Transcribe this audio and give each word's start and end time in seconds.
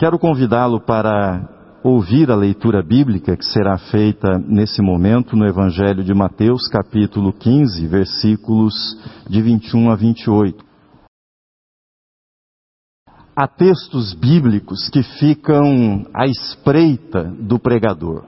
Quero 0.00 0.18
convidá-lo 0.18 0.80
para 0.80 1.46
ouvir 1.84 2.30
a 2.30 2.34
leitura 2.34 2.82
bíblica 2.82 3.36
que 3.36 3.44
será 3.44 3.76
feita 3.76 4.38
nesse 4.38 4.80
momento 4.80 5.36
no 5.36 5.46
Evangelho 5.46 6.02
de 6.02 6.14
Mateus, 6.14 6.66
capítulo 6.68 7.34
15, 7.34 7.86
versículos 7.86 8.72
de 9.28 9.42
21 9.42 9.90
a 9.90 9.96
28. 9.96 10.64
Há 13.36 13.46
textos 13.46 14.14
bíblicos 14.14 14.88
que 14.88 15.02
ficam 15.02 16.06
à 16.14 16.24
espreita 16.26 17.24
do 17.38 17.58
pregador. 17.58 18.24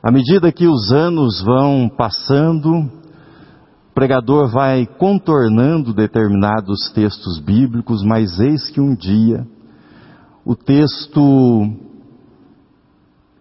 À 0.00 0.12
medida 0.12 0.52
que 0.52 0.68
os 0.68 0.92
anos 0.92 1.42
vão 1.42 1.88
passando, 1.88 2.70
o 2.72 3.92
pregador 3.92 4.48
vai 4.48 4.86
contornando 4.86 5.92
determinados 5.92 6.88
textos 6.94 7.40
bíblicos, 7.40 8.04
mas 8.04 8.38
eis 8.38 8.70
que 8.70 8.80
um 8.80 8.94
dia 8.94 9.44
o 10.44 10.54
texto 10.54 11.66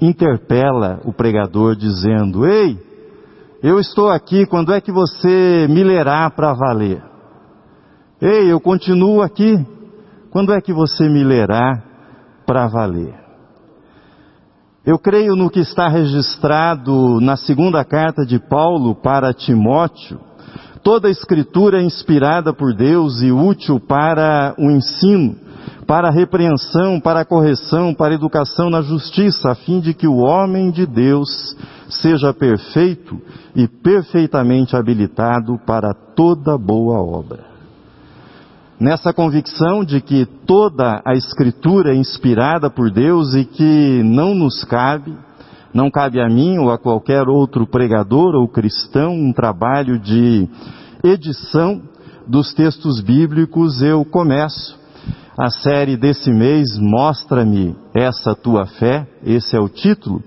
interpela 0.02 1.02
o 1.06 1.14
pregador 1.14 1.76
dizendo: 1.76 2.46
Ei, 2.46 2.78
eu 3.62 3.80
estou 3.80 4.10
aqui, 4.10 4.46
quando 4.46 4.74
é 4.74 4.82
que 4.82 4.92
você 4.92 5.68
me 5.70 5.84
lerá 5.84 6.30
para 6.30 6.54
valer? 6.54 7.04
Ei, 8.22 8.52
eu 8.52 8.60
continuo 8.60 9.22
aqui, 9.22 9.66
quando 10.30 10.54
é 10.54 10.62
que 10.62 10.74
você 10.74 11.08
me 11.08 11.24
lerá 11.24 11.84
para 12.46 12.68
valer? 12.68 13.14
Eu 14.86 14.98
creio 14.98 15.36
no 15.36 15.50
que 15.50 15.60
está 15.60 15.88
registrado 15.88 17.20
na 17.22 17.36
segunda 17.36 17.84
carta 17.86 18.26
de 18.26 18.40
Paulo 18.40 18.96
para 18.96 19.34
Timóteo. 19.34 20.20
Toda 20.82 21.10
a 21.10 21.12
escritura 21.12 21.80
é 21.80 21.84
inspirada 21.84 22.54
por 22.54 22.74
Deus 22.74 23.22
e 23.22 23.32
útil 23.32 23.80
para 23.80 24.56
o 24.58 24.72
ensino 24.72 25.36
para 25.90 26.10
a 26.10 26.12
repreensão, 26.12 27.00
para 27.00 27.22
a 27.22 27.26
correção, 27.26 27.96
para 27.96 28.14
a 28.14 28.16
educação 28.16 28.70
na 28.70 28.80
justiça, 28.80 29.50
a 29.50 29.56
fim 29.56 29.80
de 29.80 29.92
que 29.92 30.08
o 30.08 30.18
homem 30.18 30.70
de 30.70 30.86
Deus 30.86 31.58
seja 31.90 32.32
perfeito 32.32 33.20
e 33.56 33.68
perfeitamente 33.68 34.76
habilitado 34.76 35.60
para 35.66 35.92
toda 36.16 36.56
boa 36.60 37.00
obra. 37.02 37.44
Nessa 38.80 39.12
convicção 39.12 39.84
de 39.84 40.00
que 40.00 40.28
toda 40.46 41.02
a 41.04 41.16
Escritura 41.16 41.92
é 41.92 41.98
inspirada 41.98 42.70
por 42.70 42.92
Deus 42.92 43.34
e 43.34 43.44
que 43.44 44.04
não 44.04 44.36
nos 44.36 44.64
cabe, 44.64 45.18
não 45.74 45.90
cabe 45.90 46.22
a 46.22 46.30
mim 46.30 46.60
ou 46.60 46.70
a 46.70 46.78
qualquer 46.78 47.28
outro 47.28 47.66
pregador 47.66 48.36
ou 48.36 48.48
cristão 48.48 49.12
um 49.16 49.34
trabalho 49.34 49.98
de 49.98 50.48
edição 51.04 51.82
dos 52.28 52.54
textos 52.54 53.02
bíblicos, 53.02 53.82
eu 53.82 54.06
começo 54.06 54.79
a 55.38 55.50
série 55.50 55.96
desse 55.96 56.32
mês, 56.32 56.78
Mostra-me 56.78 57.76
essa 57.96 58.36
tua 58.36 58.66
fé, 58.66 59.08
esse 59.24 59.56
é 59.56 59.60
o 59.60 59.70
título 59.70 60.22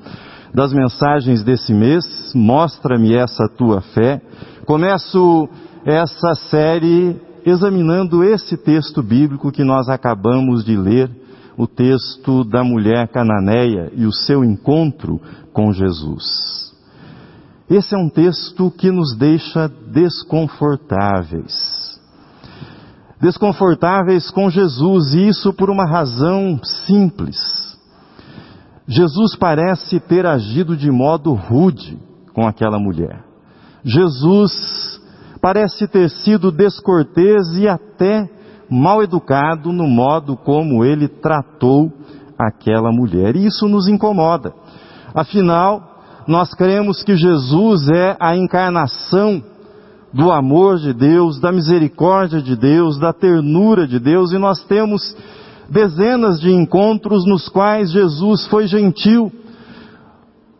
das 0.55 0.73
mensagens 0.73 1.43
desse 1.43 1.75
mês, 1.75 2.33
Mostra-me 2.35 3.15
essa 3.15 3.49
tua 3.49 3.81
fé. 3.81 4.21
Começo 4.65 5.49
essa 5.85 6.35
série 6.49 7.21
examinando 7.45 8.23
esse 8.25 8.57
texto 8.57 9.03
bíblico 9.03 9.51
que 9.51 9.65
nós 9.65 9.89
acabamos 9.89 10.65
de 10.65 10.77
ler, 10.77 11.11
o 11.59 11.67
texto 11.67 12.45
da 12.45 12.65
mulher 12.65 13.09
cananeia 13.09 13.93
e 13.95 14.07
o 14.07 14.13
seu 14.13 14.43
encontro 14.43 15.21
com 15.53 15.73
Jesus. 15.73 16.73
Esse 17.69 17.95
é 17.95 17.99
um 17.99 18.09
texto 18.09 18.71
que 18.71 18.91
nos 18.91 19.15
deixa 19.17 19.69
desconfortáveis 19.93 21.72
desconfortáveis 23.23 24.33
com 24.33 24.51
Jesus, 24.51 25.15
e 25.15 25.29
isso 25.29 25.53
por 25.53 25.71
uma 25.71 25.87
razão 25.87 26.59
simples. 26.65 27.39
Jesus 28.89 29.37
parece 29.37 30.01
ter 30.01 30.27
agido 30.27 30.77
de 30.77 30.91
modo 30.91 31.33
rude 31.33 31.97
com 32.35 32.45
aquela 32.45 32.81
mulher. 32.81 33.25
Jesus 33.85 35.01
parece 35.41 35.87
ter 35.87 36.11
sido 36.11 36.51
descortês 36.51 37.47
e 37.57 37.69
até 37.69 38.29
mal 38.69 39.05
educado 39.05 39.73
no 39.73 39.87
modo 39.87 40.37
como 40.37 40.85
ele 40.85 41.07
tratou 41.07 41.93
aquela 42.37 42.91
mulher. 42.91 43.37
E 43.37 43.47
isso 43.47 43.69
nos 43.69 43.87
incomoda. 43.87 44.53
Afinal, 45.15 46.03
nós 46.27 46.53
cremos 46.55 47.05
que 47.05 47.15
Jesus 47.15 47.89
é 47.89 48.17
a 48.19 48.37
encarnação 48.37 49.52
do 50.13 50.31
amor 50.31 50.79
de 50.79 50.93
Deus, 50.93 51.41
da 51.41 51.51
misericórdia 51.51 52.43
de 52.43 52.55
Deus, 52.55 52.99
da 52.99 53.13
ternura 53.13 53.87
de 53.87 53.99
Deus, 53.99 54.33
e 54.33 54.39
nós 54.39 54.63
temos 54.65 55.17
dezenas 55.71 56.39
de 56.39 56.51
encontros 56.51 57.25
nos 57.27 57.49
quais 57.49 57.91
Jesus 57.91 58.47
foi 58.47 58.67
gentil, 58.67 59.33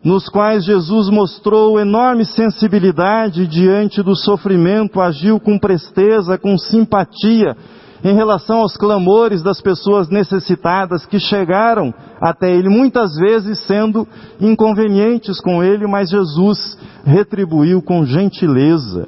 nos 0.03 0.27
quais 0.27 0.65
Jesus 0.65 1.07
mostrou 1.09 1.79
enorme 1.79 2.25
sensibilidade 2.25 3.45
diante 3.45 4.01
do 4.01 4.15
sofrimento, 4.15 4.99
agiu 4.99 5.39
com 5.39 5.59
presteza, 5.59 6.37
com 6.37 6.57
simpatia 6.57 7.55
em 8.03 8.13
relação 8.13 8.59
aos 8.59 8.75
clamores 8.75 9.41
das 9.41 9.61
pessoas 9.61 10.09
necessitadas 10.09 11.05
que 11.05 11.19
chegaram 11.19 11.93
até 12.19 12.53
ele, 12.53 12.67
muitas 12.67 13.15
vezes 13.15 13.59
sendo 13.59 14.05
inconvenientes 14.41 15.39
com 15.39 15.63
ele, 15.63 15.87
mas 15.87 16.09
Jesus 16.09 16.77
retribuiu 17.05 17.81
com 17.81 18.03
gentileza 18.03 19.07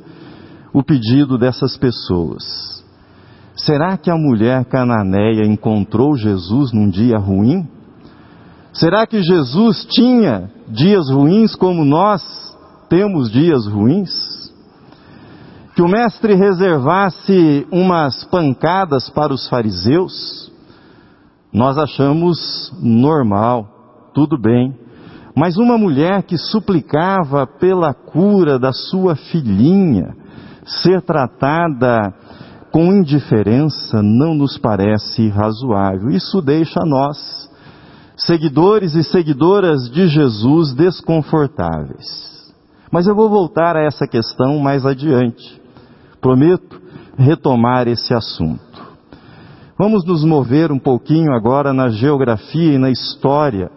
o 0.76 0.84
pedido 0.84 1.38
dessas 1.38 1.78
pessoas. 1.78 2.84
Será 3.56 3.96
que 3.96 4.12
a 4.12 4.18
mulher 4.18 4.66
cananeia 4.66 5.46
encontrou 5.46 6.18
Jesus 6.18 6.74
num 6.74 6.90
dia 6.90 7.18
ruim? 7.18 7.66
Será 8.74 9.08
que 9.08 9.24
Jesus 9.24 9.86
tinha 9.86 10.52
dias 10.68 11.10
ruins 11.10 11.56
como 11.56 11.86
nós 11.86 12.22
temos 12.90 13.32
dias 13.32 13.66
ruins? 13.66 14.12
Que 15.76 15.82
o 15.82 15.88
mestre 15.88 16.36
reservasse 16.36 17.66
umas 17.72 18.26
pancadas 18.26 19.10
para 19.10 19.34
os 19.34 19.48
fariseus? 19.48 20.52
Nós 21.54 21.78
achamos 21.78 22.74
normal, 22.82 24.10
tudo 24.14 24.38
bem. 24.38 24.78
Mas 25.34 25.56
uma 25.56 25.78
mulher 25.78 26.24
que 26.24 26.38
suplicava 26.38 27.48
pela 27.48 27.94
cura 27.94 28.60
da 28.60 28.74
sua 28.74 29.16
filhinha, 29.16 30.25
ser 30.66 31.02
tratada 31.02 32.14
com 32.72 32.92
indiferença 32.92 34.02
não 34.04 34.34
nos 34.34 34.58
parece 34.58 35.30
razoável. 35.30 36.10
Isso 36.10 36.42
deixa 36.42 36.82
nós, 36.86 37.50
seguidores 38.18 38.96
e 38.96 39.04
seguidoras 39.04 39.90
de 39.90 40.08
Jesus, 40.08 40.74
desconfortáveis. 40.74 42.54
Mas 42.92 43.08
eu 43.08 43.16
vou 43.16 43.30
voltar 43.30 43.78
a 43.78 43.84
essa 43.84 44.06
questão 44.06 44.60
mais 44.60 44.86
adiante. 44.86 45.62
Prometo 46.20 46.82
retomar 47.18 47.88
esse 47.88 48.14
assunto. 48.14 48.62
Vamos 49.78 50.06
nos 50.06 50.24
mover 50.24 50.72
um 50.72 50.80
pouquinho 50.80 51.34
agora 51.34 51.74
na 51.74 51.90
geografia 51.90 52.74
e 52.74 52.78
na 52.78 52.90
história 52.90 53.70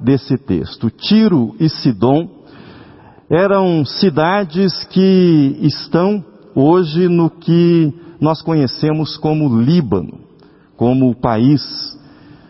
desse 0.00 0.38
texto. 0.38 0.90
Tiro 0.90 1.54
e 1.58 1.68
Sidom 1.68 2.28
eram 3.28 3.84
cidades 3.84 4.84
que 4.84 5.56
estão 5.60 6.24
hoje 6.54 7.08
no 7.08 7.30
que 7.30 7.92
nós 8.20 8.42
conhecemos 8.42 9.16
como 9.16 9.60
Líbano, 9.60 10.20
como 10.76 11.10
o 11.10 11.14
país 11.14 11.62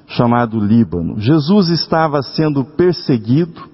chamado 0.06 0.58
Líbano. 0.58 1.18
Jesus 1.18 1.68
estava 1.68 2.22
sendo 2.22 2.64
perseguido 2.64 3.70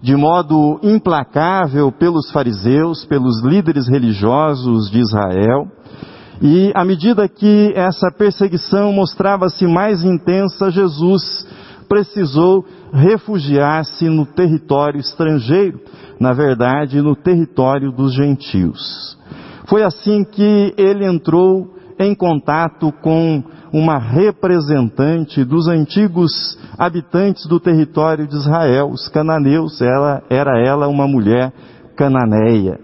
de 0.00 0.14
modo 0.16 0.78
implacável 0.82 1.90
pelos 1.90 2.30
fariseus, 2.30 3.04
pelos 3.04 3.42
líderes 3.42 3.88
religiosos 3.88 4.90
de 4.90 5.00
Israel, 5.00 5.66
e 6.40 6.70
à 6.74 6.84
medida 6.84 7.28
que 7.28 7.72
essa 7.74 8.12
perseguição 8.16 8.92
mostrava-se 8.92 9.66
mais 9.66 10.04
intensa, 10.04 10.70
Jesus 10.70 11.46
precisou 11.88 12.64
refugiar-se 12.92 14.08
no 14.08 14.24
território 14.24 15.00
estrangeiro, 15.00 15.80
na 16.20 16.32
verdade, 16.32 17.00
no 17.02 17.16
território 17.16 17.90
dos 17.90 18.14
gentios. 18.14 19.18
Foi 19.68 19.82
assim 19.82 20.24
que 20.24 20.74
ele 20.78 21.04
entrou 21.04 21.74
em 21.98 22.14
contato 22.14 22.90
com 23.02 23.42
uma 23.72 23.98
representante 23.98 25.44
dos 25.44 25.68
antigos 25.68 26.58
habitantes 26.78 27.46
do 27.46 27.60
território 27.60 28.26
de 28.26 28.34
Israel, 28.34 28.88
os 28.88 29.08
cananeus. 29.08 29.80
Ela 29.82 30.22
era 30.30 30.58
ela 30.58 30.88
uma 30.88 31.06
mulher 31.06 31.52
cananeia. 31.94 32.80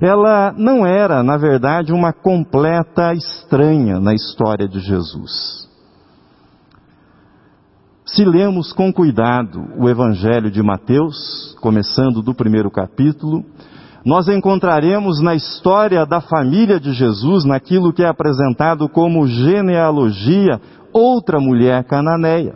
Ela 0.00 0.52
não 0.56 0.84
era, 0.84 1.22
na 1.22 1.36
verdade, 1.36 1.92
uma 1.92 2.12
completa 2.12 3.12
estranha 3.14 4.00
na 4.00 4.12
história 4.12 4.66
de 4.66 4.80
Jesus. 4.80 5.68
Se 8.04 8.24
lemos 8.24 8.72
com 8.72 8.92
cuidado 8.92 9.66
o 9.78 9.88
Evangelho 9.88 10.50
de 10.50 10.62
Mateus, 10.62 11.56
começando 11.60 12.22
do 12.22 12.34
primeiro 12.34 12.70
capítulo, 12.70 13.44
nós 14.04 14.28
encontraremos 14.28 15.20
na 15.22 15.34
história 15.34 16.04
da 16.04 16.20
família 16.20 16.78
de 16.78 16.92
Jesus, 16.92 17.44
naquilo 17.44 17.92
que 17.92 18.02
é 18.02 18.08
apresentado 18.08 18.88
como 18.88 19.26
genealogia, 19.26 20.60
outra 20.92 21.40
mulher 21.40 21.84
cananeia, 21.84 22.54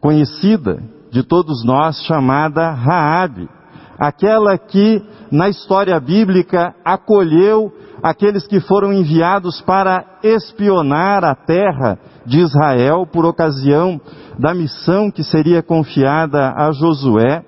conhecida 0.00 0.82
de 1.10 1.22
todos 1.22 1.64
nós 1.64 2.02
chamada 2.04 2.70
Raabe, 2.70 3.48
aquela 3.98 4.56
que 4.56 5.02
na 5.30 5.48
história 5.48 5.98
bíblica 6.00 6.74
acolheu 6.84 7.72
aqueles 8.02 8.46
que 8.46 8.60
foram 8.60 8.92
enviados 8.92 9.60
para 9.60 10.04
espionar 10.22 11.24
a 11.24 11.34
terra 11.34 11.98
de 12.24 12.38
Israel 12.40 13.06
por 13.10 13.24
ocasião 13.24 14.00
da 14.38 14.54
missão 14.54 15.10
que 15.10 15.22
seria 15.24 15.62
confiada 15.62 16.52
a 16.56 16.70
Josué. 16.72 17.42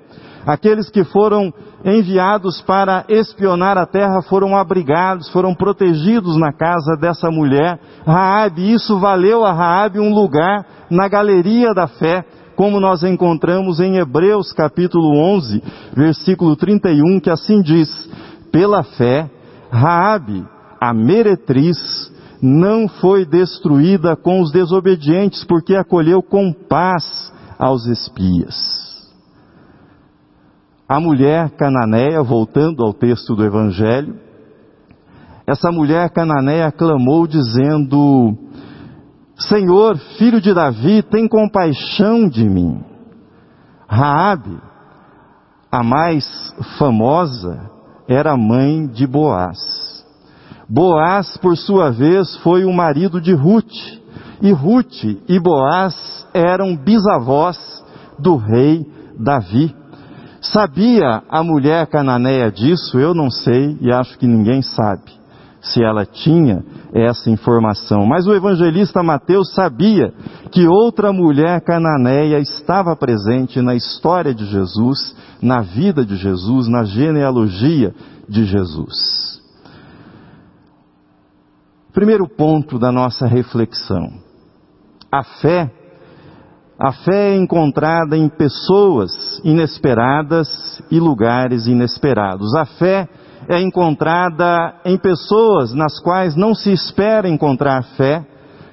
Aqueles 0.46 0.88
que 0.88 1.04
foram 1.04 1.52
enviados 1.84 2.60
para 2.62 3.04
espionar 3.08 3.78
a 3.78 3.86
terra 3.86 4.22
foram 4.22 4.56
abrigados, 4.56 5.28
foram 5.30 5.54
protegidos 5.54 6.36
na 6.36 6.52
casa 6.52 6.96
dessa 6.96 7.30
mulher, 7.30 7.78
Raabe. 8.06 8.72
Isso 8.72 8.98
valeu 8.98 9.44
a 9.44 9.52
Raabe 9.52 10.00
um 10.00 10.12
lugar 10.12 10.64
na 10.90 11.08
galeria 11.08 11.72
da 11.72 11.86
fé, 11.86 12.24
como 12.56 12.80
nós 12.80 13.02
encontramos 13.02 13.78
em 13.78 13.96
Hebreus 13.98 14.52
capítulo 14.52 15.16
11, 15.36 15.62
versículo 15.94 16.56
31, 16.56 17.20
que 17.20 17.30
assim 17.30 17.62
diz: 17.62 17.88
Pela 18.50 18.82
fé, 18.82 19.30
Raabe, 19.70 20.44
a 20.80 20.92
meretriz, 20.92 22.12
não 22.42 22.88
foi 22.88 23.24
destruída 23.24 24.16
com 24.16 24.40
os 24.40 24.50
desobedientes, 24.52 25.44
porque 25.44 25.74
acolheu 25.74 26.22
com 26.22 26.52
paz 26.52 27.32
aos 27.58 27.86
espias. 27.86 28.77
A 30.88 30.98
mulher 30.98 31.50
cananeia, 31.50 32.22
voltando 32.22 32.82
ao 32.82 32.94
texto 32.94 33.36
do 33.36 33.44
Evangelho, 33.44 34.18
essa 35.46 35.70
mulher 35.70 36.08
cananeia 36.08 36.72
clamou 36.72 37.26
dizendo: 37.26 38.34
Senhor, 39.36 39.98
filho 40.16 40.40
de 40.40 40.54
Davi, 40.54 41.02
tem 41.02 41.28
compaixão 41.28 42.26
de 42.26 42.48
mim. 42.48 42.82
Raabe, 43.86 44.58
a 45.70 45.82
mais 45.82 46.24
famosa, 46.78 47.70
era 48.08 48.34
mãe 48.34 48.86
de 48.86 49.06
Boaz. 49.06 49.58
Boaz, 50.66 51.36
por 51.36 51.54
sua 51.56 51.90
vez, 51.90 52.34
foi 52.38 52.64
o 52.64 52.72
marido 52.72 53.20
de 53.20 53.34
Ruth. 53.34 53.74
E 54.40 54.52
Ruth 54.52 55.04
e 55.28 55.38
Boaz 55.38 56.26
eram 56.32 56.74
bisavós 56.74 57.58
do 58.18 58.36
rei 58.36 58.86
Davi. 59.18 59.74
Sabia 60.40 61.22
a 61.28 61.42
mulher 61.42 61.86
cananeia 61.88 62.50
disso? 62.50 62.98
Eu 62.98 63.14
não 63.14 63.30
sei 63.30 63.76
e 63.80 63.92
acho 63.92 64.18
que 64.18 64.26
ninguém 64.26 64.62
sabe 64.62 65.18
se 65.60 65.82
ela 65.82 66.06
tinha 66.06 66.64
essa 66.92 67.30
informação. 67.30 68.06
Mas 68.06 68.26
o 68.26 68.34
evangelista 68.34 69.02
Mateus 69.02 69.52
sabia 69.52 70.12
que 70.50 70.66
outra 70.66 71.12
mulher 71.12 71.60
cananeia 71.60 72.38
estava 72.38 72.96
presente 72.96 73.60
na 73.60 73.74
história 73.74 74.34
de 74.34 74.46
Jesus, 74.46 75.14
na 75.42 75.60
vida 75.60 76.04
de 76.04 76.16
Jesus, 76.16 76.68
na 76.68 76.84
genealogia 76.84 77.92
de 78.28 78.44
Jesus. 78.44 79.42
Primeiro 81.92 82.28
ponto 82.28 82.78
da 82.78 82.92
nossa 82.92 83.26
reflexão. 83.26 84.12
A 85.10 85.24
fé 85.24 85.70
a 86.78 86.92
fé 86.92 87.34
é 87.34 87.36
encontrada 87.36 88.16
em 88.16 88.28
pessoas 88.28 89.40
inesperadas 89.42 90.80
e 90.88 91.00
lugares 91.00 91.66
inesperados. 91.66 92.54
A 92.54 92.64
fé 92.64 93.08
é 93.48 93.60
encontrada 93.60 94.74
em 94.84 94.96
pessoas 94.96 95.74
nas 95.74 95.98
quais 95.98 96.36
não 96.36 96.54
se 96.54 96.70
espera 96.70 97.28
encontrar 97.28 97.82
fé, 97.96 98.24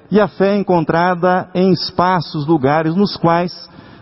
e 0.08 0.20
a 0.20 0.28
fé 0.28 0.54
é 0.54 0.56
encontrada 0.56 1.48
em 1.52 1.72
espaços, 1.72 2.46
lugares 2.46 2.94
nos 2.94 3.16
quais 3.16 3.52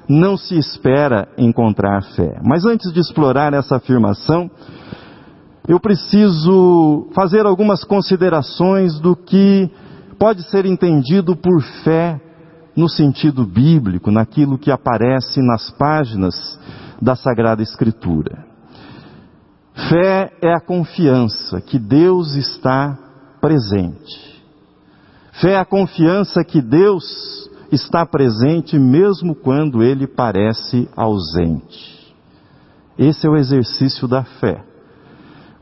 não 0.06 0.36
se 0.36 0.58
espera 0.58 1.26
encontrar 1.38 2.02
fé. 2.14 2.38
Mas 2.44 2.66
antes 2.66 2.92
de 2.92 3.00
explorar 3.00 3.54
essa 3.54 3.76
afirmação, 3.76 4.50
eu 5.66 5.80
preciso 5.80 7.08
fazer 7.14 7.46
algumas 7.46 7.84
considerações 7.84 9.00
do 9.00 9.16
que 9.16 9.70
pode 10.18 10.42
ser 10.50 10.66
entendido 10.66 11.34
por 11.34 11.62
fé 11.82 12.20
no 12.76 12.88
sentido 12.88 13.44
bíblico, 13.44 14.10
naquilo 14.10 14.58
que 14.58 14.70
aparece 14.70 15.40
nas 15.40 15.70
páginas 15.70 16.58
da 17.00 17.14
Sagrada 17.14 17.62
Escritura. 17.62 18.46
Fé 19.88 20.32
é 20.40 20.52
a 20.52 20.60
confiança 20.60 21.60
que 21.60 21.78
Deus 21.78 22.34
está 22.34 22.96
presente. 23.40 24.42
Fé 25.40 25.52
é 25.52 25.56
a 25.56 25.64
confiança 25.64 26.44
que 26.44 26.62
Deus 26.62 27.50
está 27.72 28.06
presente 28.06 28.78
mesmo 28.78 29.34
quando 29.34 29.82
ele 29.82 30.06
parece 30.06 30.88
ausente. 30.96 32.14
Esse 32.96 33.26
é 33.26 33.30
o 33.30 33.36
exercício 33.36 34.06
da 34.06 34.22
fé. 34.22 34.73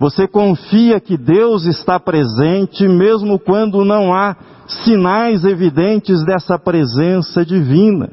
Você 0.03 0.27
confia 0.27 0.99
que 0.99 1.17
Deus 1.17 1.65
está 1.65 2.01
presente 2.01 2.89
mesmo 2.89 3.39
quando 3.39 3.85
não 3.85 4.13
há 4.13 4.35
sinais 4.67 5.45
evidentes 5.45 6.25
dessa 6.25 6.59
presença 6.59 7.47
divina. 7.47 8.11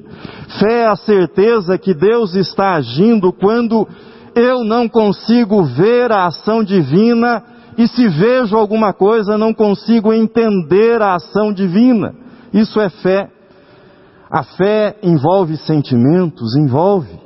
Fé 0.60 0.82
é 0.82 0.88
a 0.88 0.96
certeza 0.96 1.80
que 1.80 1.96
Deus 1.96 2.36
está 2.36 2.76
agindo 2.76 3.34
quando 3.34 3.88
eu 4.36 4.64
não 4.64 4.88
consigo 4.88 5.64
ver 5.64 6.12
a 6.12 6.28
ação 6.28 6.64
divina 6.64 7.42
e 7.76 7.88
se 7.88 8.08
vejo 8.08 8.56
alguma 8.56 8.94
coisa 8.94 9.36
não 9.36 9.52
consigo 9.52 10.14
entender 10.14 11.02
a 11.02 11.16
ação 11.16 11.52
divina. 11.52 12.14
Isso 12.54 12.80
é 12.80 12.90
fé. 12.92 13.32
A 14.30 14.44
fé 14.44 14.96
envolve 15.02 15.58
sentimentos, 15.58 16.56
envolve, 16.56 17.20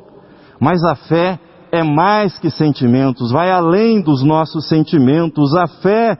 mas 0.57 0.81
a 0.85 0.95
fé 0.95 1.37
é 1.73 1.81
mais 1.81 2.37
que 2.37 2.51
sentimentos, 2.51 3.31
vai 3.31 3.49
além 3.49 3.99
dos 3.99 4.23
nossos 4.23 4.69
sentimentos. 4.69 5.55
A 5.55 5.65
fé 5.65 6.15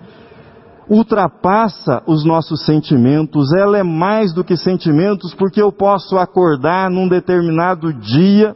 ultrapassa 0.90 2.02
os 2.08 2.26
nossos 2.26 2.66
sentimentos, 2.66 3.54
ela 3.54 3.78
é 3.78 3.84
mais 3.84 4.34
do 4.34 4.44
que 4.44 4.58
sentimentos, 4.58 5.32
porque 5.36 5.62
eu 5.62 5.72
posso 5.72 6.18
acordar 6.18 6.90
num 6.90 7.08
determinado 7.08 7.94
dia, 7.94 8.56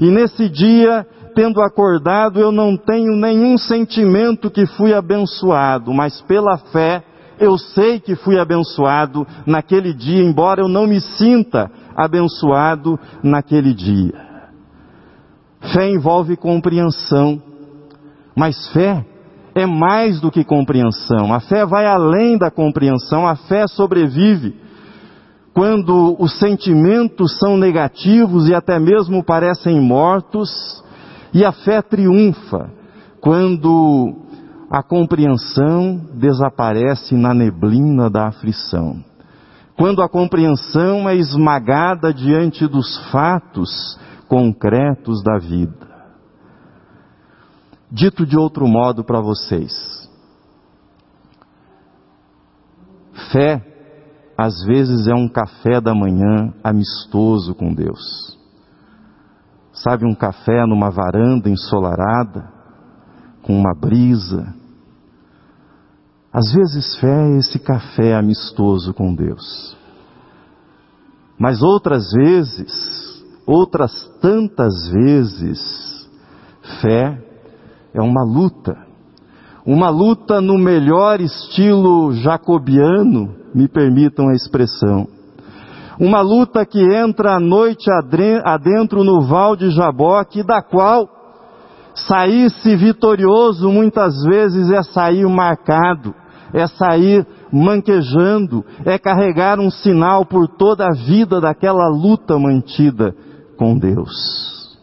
e 0.00 0.12
nesse 0.12 0.48
dia, 0.48 1.04
tendo 1.34 1.60
acordado, 1.60 2.38
eu 2.38 2.52
não 2.52 2.76
tenho 2.76 3.16
nenhum 3.16 3.58
sentimento 3.58 4.48
que 4.48 4.64
fui 4.64 4.94
abençoado, 4.94 5.92
mas 5.92 6.20
pela 6.20 6.56
fé, 6.56 7.02
eu 7.40 7.58
sei 7.58 7.98
que 7.98 8.14
fui 8.14 8.38
abençoado 8.38 9.26
naquele 9.44 9.92
dia, 9.92 10.22
embora 10.22 10.60
eu 10.60 10.68
não 10.68 10.86
me 10.86 11.00
sinta 11.00 11.68
abençoado 11.96 12.96
naquele 13.24 13.74
dia. 13.74 14.27
Fé 15.72 15.90
envolve 15.90 16.36
compreensão, 16.36 17.42
mas 18.36 18.68
fé 18.68 19.04
é 19.54 19.66
mais 19.66 20.20
do 20.20 20.30
que 20.30 20.44
compreensão. 20.44 21.32
A 21.32 21.40
fé 21.40 21.66
vai 21.66 21.86
além 21.86 22.38
da 22.38 22.50
compreensão, 22.50 23.26
a 23.26 23.36
fé 23.36 23.66
sobrevive 23.66 24.54
quando 25.52 26.14
os 26.20 26.38
sentimentos 26.38 27.36
são 27.38 27.56
negativos 27.56 28.48
e 28.48 28.54
até 28.54 28.78
mesmo 28.78 29.24
parecem 29.24 29.80
mortos, 29.80 30.48
e 31.34 31.44
a 31.44 31.50
fé 31.50 31.82
triunfa 31.82 32.70
quando 33.20 34.14
a 34.70 34.82
compreensão 34.82 36.00
desaparece 36.14 37.16
na 37.16 37.34
neblina 37.34 38.08
da 38.08 38.28
aflição. 38.28 39.02
Quando 39.76 40.00
a 40.00 40.08
compreensão 40.08 41.08
é 41.08 41.16
esmagada 41.16 42.14
diante 42.14 42.66
dos 42.68 42.96
fatos 43.10 43.98
concretos 44.28 45.22
da 45.22 45.38
vida. 45.38 45.88
Dito 47.90 48.26
de 48.26 48.38
outro 48.38 48.68
modo 48.68 49.02
para 49.02 49.20
vocês, 49.20 49.72
fé 53.32 53.64
às 54.36 54.62
vezes 54.64 55.08
é 55.08 55.14
um 55.14 55.28
café 55.28 55.80
da 55.80 55.92
manhã 55.92 56.54
amistoso 56.62 57.56
com 57.56 57.74
Deus. 57.74 58.38
Sabe, 59.72 60.06
um 60.06 60.14
café 60.14 60.64
numa 60.64 60.90
varanda 60.90 61.50
ensolarada, 61.50 62.48
com 63.42 63.52
uma 63.58 63.74
brisa. 63.74 64.54
Às 66.32 66.52
vezes 66.52 66.96
fé 67.00 67.30
é 67.30 67.38
esse 67.38 67.58
café 67.58 68.14
amistoso 68.14 68.94
com 68.94 69.12
Deus. 69.12 69.76
Mas 71.36 71.60
outras 71.60 72.12
vezes, 72.12 72.70
outras 73.48 73.90
tantas 74.20 74.74
vezes, 74.90 76.06
fé 76.82 77.18
é 77.94 78.02
uma 78.02 78.22
luta. 78.22 78.76
Uma 79.64 79.88
luta 79.88 80.38
no 80.40 80.58
melhor 80.58 81.18
estilo 81.20 82.12
jacobiano, 82.12 83.34
me 83.54 83.66
permitam 83.66 84.28
a 84.28 84.34
expressão. 84.34 85.08
Uma 85.98 86.20
luta 86.20 86.64
que 86.66 86.78
entra 86.78 87.36
à 87.36 87.40
noite 87.40 87.90
adentro 88.44 89.02
no 89.02 89.22
val 89.22 89.56
de 89.56 89.70
Jaboque, 89.70 90.42
da 90.42 90.62
qual, 90.62 91.08
Sair-se 92.06 92.76
vitorioso 92.76 93.72
muitas 93.72 94.22
vezes 94.22 94.70
é 94.70 94.84
sair 94.84 95.26
marcado, 95.26 96.14
é 96.52 96.64
sair 96.68 97.26
manquejando, 97.52 98.64
é 98.84 98.96
carregar 98.96 99.58
um 99.58 99.68
sinal 99.68 100.24
por 100.24 100.46
toda 100.46 100.86
a 100.86 100.92
vida 100.92 101.40
daquela 101.40 101.88
luta 101.88 102.38
mantida 102.38 103.16
com 103.58 103.76
Deus. 103.76 104.78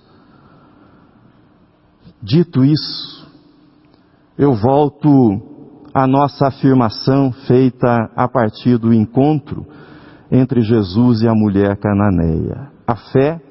Dito 2.22 2.66
isso, 2.66 3.28
eu 4.38 4.54
volto 4.54 5.42
à 5.94 6.06
nossa 6.06 6.48
afirmação 6.48 7.32
feita 7.48 8.12
a 8.16 8.28
partir 8.28 8.78
do 8.78 8.94
encontro 8.94 9.66
entre 10.30 10.62
Jesus 10.62 11.22
e 11.22 11.28
a 11.28 11.34
mulher 11.34 11.78
cananeia. 11.78 12.70
A 12.86 12.96
fé 12.96 13.42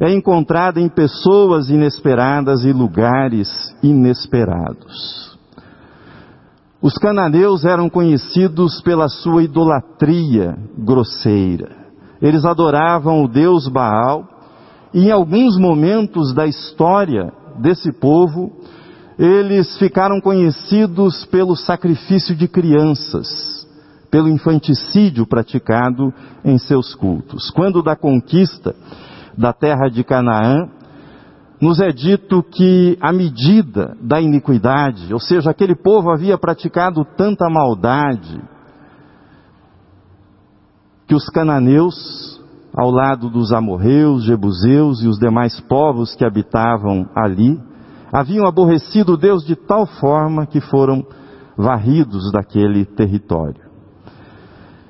é 0.00 0.12
encontrada 0.12 0.80
em 0.80 0.88
pessoas 0.88 1.70
inesperadas 1.70 2.64
e 2.64 2.72
lugares 2.72 3.48
inesperados. 3.82 5.38
Os 6.80 6.94
cananeus 6.94 7.64
eram 7.64 7.88
conhecidos 7.88 8.80
pela 8.82 9.08
sua 9.08 9.42
idolatria 9.42 10.56
grosseira. 10.76 11.70
Eles 12.20 12.44
adoravam 12.44 13.24
o 13.24 13.28
deus 13.28 13.66
Baal 13.68 14.37
em 14.94 15.10
alguns 15.10 15.58
momentos 15.58 16.32
da 16.34 16.46
história 16.46 17.32
desse 17.58 17.92
povo, 17.92 18.52
eles 19.18 19.76
ficaram 19.78 20.20
conhecidos 20.20 21.24
pelo 21.26 21.56
sacrifício 21.56 22.36
de 22.36 22.46
crianças, 22.46 23.66
pelo 24.10 24.28
infanticídio 24.28 25.26
praticado 25.26 26.12
em 26.44 26.56
seus 26.56 26.94
cultos. 26.94 27.50
Quando 27.50 27.82
da 27.82 27.96
conquista 27.96 28.74
da 29.36 29.52
terra 29.52 29.88
de 29.88 30.04
Canaã, 30.04 30.68
nos 31.60 31.80
é 31.80 31.90
dito 31.90 32.42
que 32.42 32.96
a 33.00 33.12
medida 33.12 33.96
da 34.00 34.20
iniquidade, 34.20 35.12
ou 35.12 35.18
seja, 35.18 35.50
aquele 35.50 35.74
povo 35.74 36.10
havia 36.10 36.38
praticado 36.38 37.04
tanta 37.16 37.50
maldade, 37.50 38.40
que 41.08 41.14
os 41.14 41.28
cananeus, 41.30 42.37
ao 42.78 42.92
lado 42.92 43.28
dos 43.28 43.52
amorreus, 43.52 44.22
jebuseus 44.22 45.02
e 45.02 45.08
os 45.08 45.18
demais 45.18 45.58
povos 45.62 46.14
que 46.14 46.24
habitavam 46.24 47.08
ali, 47.12 47.60
haviam 48.12 48.46
aborrecido 48.46 49.16
Deus 49.16 49.44
de 49.44 49.56
tal 49.56 49.84
forma 49.84 50.46
que 50.46 50.60
foram 50.60 51.04
varridos 51.56 52.30
daquele 52.30 52.84
território. 52.84 53.66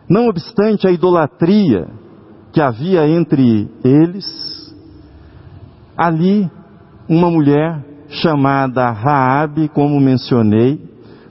Não 0.07 0.29
obstante 0.29 0.87
a 0.87 0.93
idolatria 0.93 1.89
que 2.53 2.61
havia 2.61 3.09
entre 3.09 3.71
eles, 3.83 4.77
ali 5.97 6.51
uma 7.09 7.31
mulher 7.31 7.83
chamada 8.11 8.91
Raabe, 8.91 9.67
como 9.71 9.99
mencionei, 9.99 10.79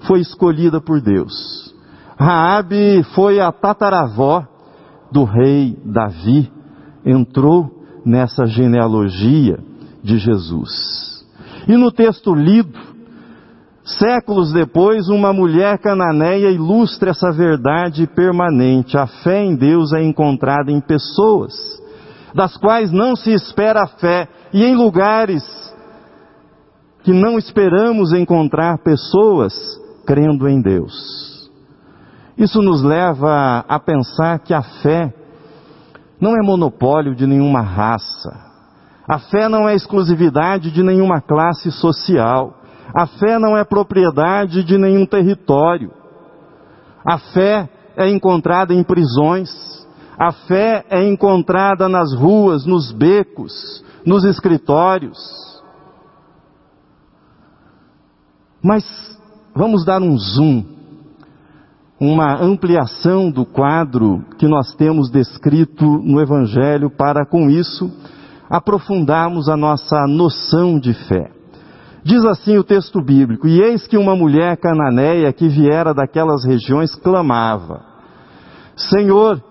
foi 0.08 0.22
escolhida 0.22 0.82
por 0.82 1.02
Deus. 1.02 1.72
Raabe 2.18 3.04
foi 3.14 3.40
a 3.40 3.52
tataravó 3.52 4.57
do 5.12 5.24
rei 5.24 5.78
Davi, 5.86 6.52
entrou 7.06 7.72
nessa 8.06 8.46
genealogia 8.46 9.60
de 10.04 10.18
Jesus. 10.18 11.26
E 11.68 11.76
no 11.76 11.92
texto 11.92 12.34
lido, 12.34 12.88
Séculos 13.88 14.52
depois, 14.52 15.08
uma 15.08 15.32
mulher 15.32 15.78
cananeia 15.80 16.50
ilustra 16.50 17.12
essa 17.12 17.32
verdade 17.32 18.06
permanente. 18.06 18.98
A 18.98 19.08
fé 19.08 19.46
em 19.46 19.56
Deus 19.56 19.94
é 19.94 20.04
encontrada 20.04 20.70
em 20.70 20.82
pessoas, 20.82 21.54
das 22.36 22.58
quais 22.58 22.92
não 22.92 23.16
se 23.16 23.32
espera 23.32 23.84
a 23.84 23.88
fé, 23.88 24.28
e 24.52 24.62
em 24.66 24.76
lugares 24.76 25.42
que 27.02 27.14
não 27.14 27.38
esperamos 27.38 28.12
encontrar 28.12 28.78
pessoas 28.80 29.54
crendo 30.06 30.50
em 30.50 30.62
Deus. 30.62 31.37
Isso 32.38 32.62
nos 32.62 32.84
leva 32.84 33.66
a 33.68 33.80
pensar 33.80 34.40
que 34.40 34.54
a 34.54 34.62
fé 34.62 35.14
não 36.22 36.36
é 36.36 36.46
monopólio 36.46 37.16
de 37.16 37.26
nenhuma 37.26 37.62
raça. 37.62 38.48
A 39.08 39.18
fé 39.18 39.50
não 39.50 39.68
é 39.68 39.74
exclusividade 39.74 40.70
de 40.70 40.84
nenhuma 40.84 41.20
classe 41.20 41.72
social. 41.72 42.54
A 42.94 43.08
fé 43.08 43.40
não 43.40 43.58
é 43.58 43.64
propriedade 43.64 44.64
de 44.64 44.78
nenhum 44.78 45.06
território. 45.06 45.92
A 47.06 47.18
fé 47.18 47.70
é 47.96 48.10
encontrada 48.10 48.74
em 48.74 48.84
prisões. 48.84 49.50
A 50.20 50.32
fé 50.32 50.86
é 50.90 51.08
encontrada 51.08 51.88
nas 51.88 52.14
ruas, 52.14 52.66
nos 52.66 52.92
becos, 52.92 53.84
nos 54.06 54.24
escritórios. 54.24 55.18
Mas 58.62 58.84
vamos 59.56 59.86
dar 59.86 60.02
um 60.02 60.18
zoom, 60.18 60.77
uma 62.00 62.40
ampliação 62.40 63.32
do 63.32 63.46
quadro 63.46 64.24
que 64.38 64.48
nós 64.48 64.76
temos 64.76 65.10
descrito 65.10 65.86
no 65.86 66.22
Evangelho 66.22 66.90
para, 66.90 67.26
com 67.26 67.50
isso, 67.50 67.92
aprofundarmos 68.50 69.50
a 69.50 69.58
nossa 69.58 70.06
noção 70.08 70.80
de 70.80 70.94
fé. 70.94 71.32
Diz 72.04 72.24
assim 72.24 72.58
o 72.58 72.64
texto 72.64 73.02
bíblico: 73.02 73.48
E 73.48 73.62
eis 73.62 73.88
que 73.88 73.98
uma 73.98 74.16
mulher 74.16 74.58
cananeia 74.58 75.34
que 75.34 75.50
viera 75.50 75.94
daquelas 75.94 76.46
regiões 76.46 76.96
clamava: 76.96 77.82
Senhor, 78.76 79.42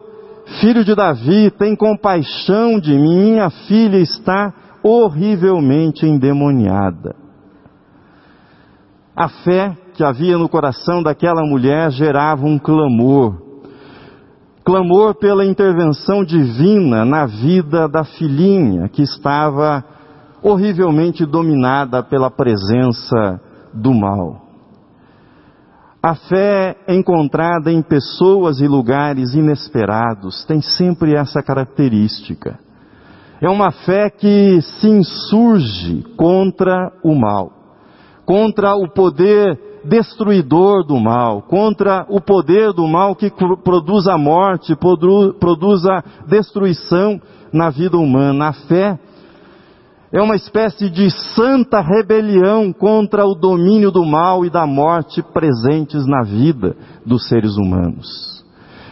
filho 0.60 0.84
de 0.84 0.94
Davi, 0.94 1.50
tem 1.50 1.74
compaixão 1.74 2.78
de 2.78 2.94
mim, 2.94 3.32
minha 3.32 3.50
filha 3.50 3.98
está 3.98 4.54
horrivelmente 4.82 6.06
endemoniada. 6.06 7.16
A 9.14 9.28
fé 9.28 9.76
que 9.96 10.04
havia 10.04 10.36
no 10.36 10.48
coração 10.48 11.02
daquela 11.02 11.42
mulher 11.42 11.90
gerava 11.90 12.44
um 12.44 12.58
clamor. 12.58 13.34
Clamor 14.62 15.14
pela 15.14 15.46
intervenção 15.46 16.22
divina 16.22 17.04
na 17.04 17.24
vida 17.24 17.88
da 17.88 18.04
filhinha 18.04 18.88
que 18.88 19.02
estava 19.02 19.82
horrivelmente 20.42 21.24
dominada 21.24 22.02
pela 22.02 22.30
presença 22.30 23.40
do 23.72 23.94
mal. 23.94 24.42
A 26.02 26.14
fé 26.14 26.76
encontrada 26.88 27.72
em 27.72 27.80
pessoas 27.80 28.60
e 28.60 28.68
lugares 28.68 29.34
inesperados 29.34 30.44
tem 30.44 30.60
sempre 30.60 31.14
essa 31.14 31.42
característica. 31.42 32.58
É 33.40 33.48
uma 33.48 33.70
fé 33.70 34.10
que 34.10 34.60
se 34.60 34.88
insurge 34.88 36.04
contra 36.16 36.92
o 37.02 37.14
mal, 37.14 37.50
contra 38.24 38.74
o 38.76 38.88
poder 38.88 39.65
destruidor 39.88 40.84
do 40.84 40.98
mal, 40.98 41.42
contra 41.42 42.04
o 42.08 42.20
poder 42.20 42.72
do 42.72 42.86
mal 42.86 43.14
que 43.14 43.30
produz 43.62 44.06
a 44.06 44.18
morte, 44.18 44.76
produz 44.76 45.86
a 45.86 46.02
destruição 46.26 47.20
na 47.52 47.70
vida 47.70 47.96
humana. 47.96 48.48
A 48.48 48.52
fé 48.52 48.98
é 50.12 50.20
uma 50.20 50.36
espécie 50.36 50.88
de 50.88 51.10
santa 51.34 51.80
rebelião 51.80 52.72
contra 52.72 53.26
o 53.26 53.34
domínio 53.34 53.90
do 53.90 54.04
mal 54.04 54.44
e 54.44 54.50
da 54.50 54.66
morte 54.66 55.22
presentes 55.22 56.06
na 56.06 56.22
vida 56.22 56.76
dos 57.04 57.28
seres 57.28 57.56
humanos. 57.56 58.44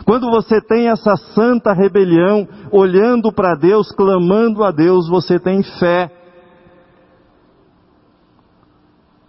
Quando 0.04 0.30
você 0.30 0.60
tem 0.60 0.88
essa 0.88 1.16
santa 1.34 1.72
rebelião, 1.72 2.46
olhando 2.70 3.32
para 3.32 3.54
Deus, 3.54 3.90
clamando 3.92 4.62
a 4.62 4.70
Deus, 4.70 5.08
você 5.08 5.38
tem 5.38 5.62
fé. 5.62 6.10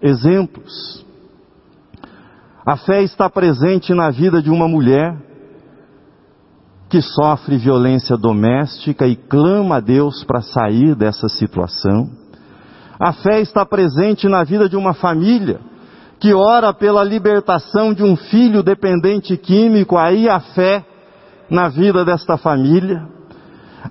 Exemplos. 0.02 1.05
A 2.66 2.78
fé 2.78 3.04
está 3.04 3.30
presente 3.30 3.94
na 3.94 4.10
vida 4.10 4.42
de 4.42 4.50
uma 4.50 4.68
mulher 4.68 5.16
que 6.90 7.00
sofre 7.00 7.58
violência 7.58 8.18
doméstica 8.18 9.06
e 9.06 9.16
clama 9.16 9.78
a 9.78 9.80
Deus 9.80 10.24
para 10.24 10.42
sair 10.42 10.96
dessa 10.96 11.30
situação. 11.30 12.10
A 13.00 13.14
fé 13.14 13.40
está 13.40 13.64
presente 13.66 14.28
na 14.28 14.44
vida 14.44 14.68
de 14.68 14.76
uma 14.76 14.96
família 14.96 15.60
que 16.20 16.34
ora 16.34 16.74
pela 16.74 17.04
libertação 17.04 17.94
de 17.94 18.02
um 18.02 18.16
filho 18.16 18.64
dependente 18.64 19.38
químico, 19.38 19.96
aí 19.96 20.28
a 20.28 20.40
fé 20.40 20.84
na 21.50 21.70
vida 21.70 22.04
desta 22.04 22.36
família. 22.36 23.06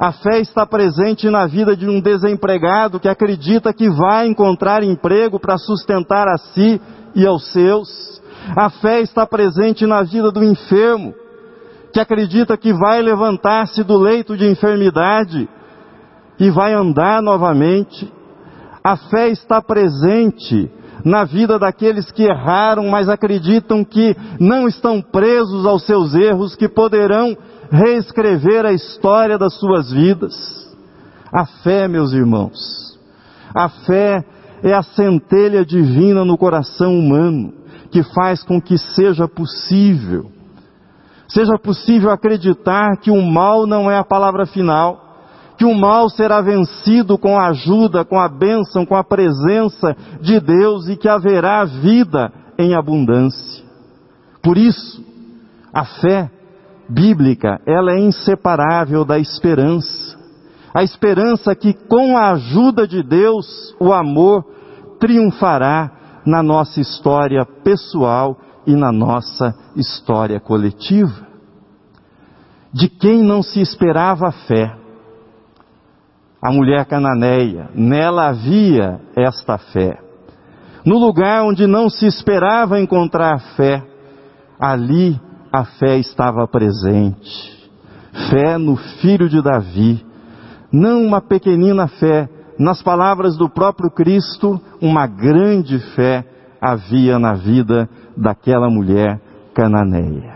A 0.01 0.11
fé 0.11 0.41
está 0.41 0.67
presente 0.67 1.31
na 1.31 1.47
vida 1.47 1.77
de 1.77 1.89
um 1.89 2.01
desempregado 2.01 2.99
que 2.99 3.09
acredita 3.09 3.73
que 3.73 3.89
vai 3.89 4.27
encontrar 4.27 4.83
emprego 4.83 5.39
para 5.39 5.59
sustentar 5.59 6.27
a 6.27 6.39
si 6.39 6.81
e 7.15 7.25
aos 7.25 7.53
seus. 7.53 8.15
A 8.57 8.69
fé 8.71 9.01
está 9.01 9.27
presente 9.27 9.87
na 9.87 10.03
vida 10.03 10.31
do 10.31 10.45
enfermo 10.45 11.15
que 11.93 12.01
acredita 12.01 12.57
que 12.57 12.73
vai 12.73 13.01
levantar-se 13.01 13.83
do 13.85 13.97
leito 13.97 14.37
de 14.37 14.47
enfermidade 14.47 15.49
e 16.39 16.51
vai 16.51 16.75
andar 16.75 17.23
novamente. 17.23 18.13
A 18.83 18.97
fé 18.97 19.29
está 19.29 19.63
presente 19.63 20.71
na 21.05 21.25
vida 21.25 21.59
daqueles 21.59 22.11
que 22.11 22.25
erraram, 22.25 22.89
mas 22.89 23.09
acreditam 23.09 23.85
que 23.85 24.17
não 24.41 24.67
estão 24.67 25.01
presos 25.01 25.65
aos 25.67 25.85
seus 25.87 26.15
erros, 26.15 26.57
que 26.57 26.69
poderão 26.69 27.37
reescrever 27.71 28.67
a 28.67 28.73
história 28.73 29.39
das 29.39 29.55
suas 29.55 29.93
vidas. 29.93 30.35
A 31.33 31.47
fé, 31.47 31.89
meus 31.89 32.13
irmãos, 32.13 32.99
a 33.55 33.69
fé 33.69 34.25
é 34.63 34.73
a 34.73 34.83
centelha 34.83 35.65
divina 35.65 36.25
no 36.25 36.39
coração 36.39 36.99
humano, 36.99 37.53
que 37.95 38.03
faz 38.03 38.43
com 38.43 38.61
que 38.61 38.77
seja 38.77 39.29
possível, 39.29 40.29
seja 41.29 41.57
possível 41.57 42.11
acreditar 42.11 42.97
que 42.97 43.09
o 43.09 43.23
mal 43.23 43.69
não 43.69 43.89
é 43.89 43.97
a 43.97 44.03
palavra 44.03 44.47
final, 44.47 45.01
que 45.57 45.65
o 45.65 45.73
mal 45.73 46.11
será 46.11 46.41
vencido 46.41 47.17
com 47.17 47.39
a 47.39 47.51
ajuda, 47.51 48.05
com 48.05 48.19
a 48.19 48.29
bênção, 48.29 48.85
com 48.85 48.97
a 48.97 49.05
presença 49.05 49.97
de 50.21 50.41
Deus 50.41 50.89
e 50.89 50.97
que 50.97 51.09
haverá 51.09 51.65
vida 51.65 52.33
em 52.59 52.75
abundância. 52.75 53.65
Por 54.43 54.59
isso, 54.59 55.01
a 55.73 55.85
fé 55.85 56.29
bíblica, 56.89 57.61
ela 57.65 57.93
é 57.93 58.01
inseparável 58.01 59.05
da 59.05 59.21
esperança. 59.21 60.19
A 60.75 60.83
esperança 60.83 61.55
que 61.55 61.73
com 61.73 62.19
a 62.19 62.33
ajuda 62.33 62.89
de 62.89 63.05
Deus, 63.05 63.73
o 63.79 63.93
amor 63.93 64.45
triunfará 64.99 66.04
na 66.25 66.43
nossa 66.43 66.81
história 66.81 67.45
pessoal 67.45 68.37
e 68.67 68.75
na 68.75 68.91
nossa 68.91 69.55
história 69.77 70.41
coletiva. 70.41 71.27
De 72.73 72.89
quem 72.89 73.23
não 73.23 73.43
se 73.43 73.61
esperava 73.61 74.29
a 74.29 74.33
fé? 74.33 74.77
A 76.43 76.53
mulher 76.53 76.85
cananeia, 76.87 77.71
nela 77.75 78.29
havia 78.29 79.01
esta 79.17 79.57
fé. 79.59 79.99
No 80.85 80.99
lugar 80.99 81.45
onde 81.45 81.67
não 81.67 81.89
se 81.89 82.07
esperava 82.07 82.81
encontrar 82.81 83.39
fé, 83.57 83.83
ali 84.61 85.19
a 85.53 85.65
fé 85.65 85.99
estava 85.99 86.47
presente. 86.47 87.71
Fé 88.31 88.59
no 88.59 88.77
filho 88.77 89.29
de 89.29 89.41
Davi. 89.41 90.05
Não 90.71 91.05
uma 91.05 91.21
pequenina 91.21 91.87
fé, 91.87 92.29
nas 92.59 92.83
palavras 92.83 93.37
do 93.37 93.49
próprio 93.49 93.91
Cristo, 93.91 94.61
uma 94.81 95.07
grande 95.07 95.79
fé 95.95 96.25
havia 96.61 97.19
na 97.19 97.35
vida 97.35 97.89
daquela 98.17 98.71
mulher 98.71 99.21
cananeia. 99.55 100.35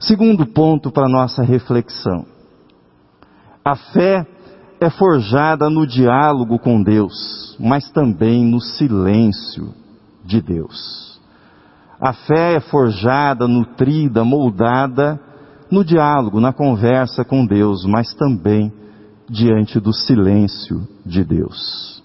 Segundo 0.00 0.46
ponto 0.46 0.90
para 0.90 1.08
nossa 1.08 1.42
reflexão. 1.42 2.24
A 3.64 3.76
fé 3.76 4.26
é 4.80 4.88
forjada 4.88 5.68
no 5.68 5.86
diálogo 5.86 6.58
com 6.58 6.82
Deus, 6.82 7.56
mas 7.58 7.90
também 7.90 8.44
no 8.44 8.60
silêncio 8.60 9.74
de 10.24 10.40
Deus. 10.40 11.20
A 12.00 12.12
fé 12.12 12.54
é 12.54 12.60
forjada, 12.60 13.48
nutrida, 13.48 14.24
moldada 14.24 15.20
no 15.70 15.84
diálogo, 15.84 16.40
na 16.40 16.52
conversa 16.52 17.24
com 17.24 17.44
Deus, 17.44 17.84
mas 17.84 18.14
também 18.14 18.72
diante 19.28 19.78
do 19.78 19.92
silêncio 19.92 20.86
de 21.04 21.24
Deus. 21.24 22.02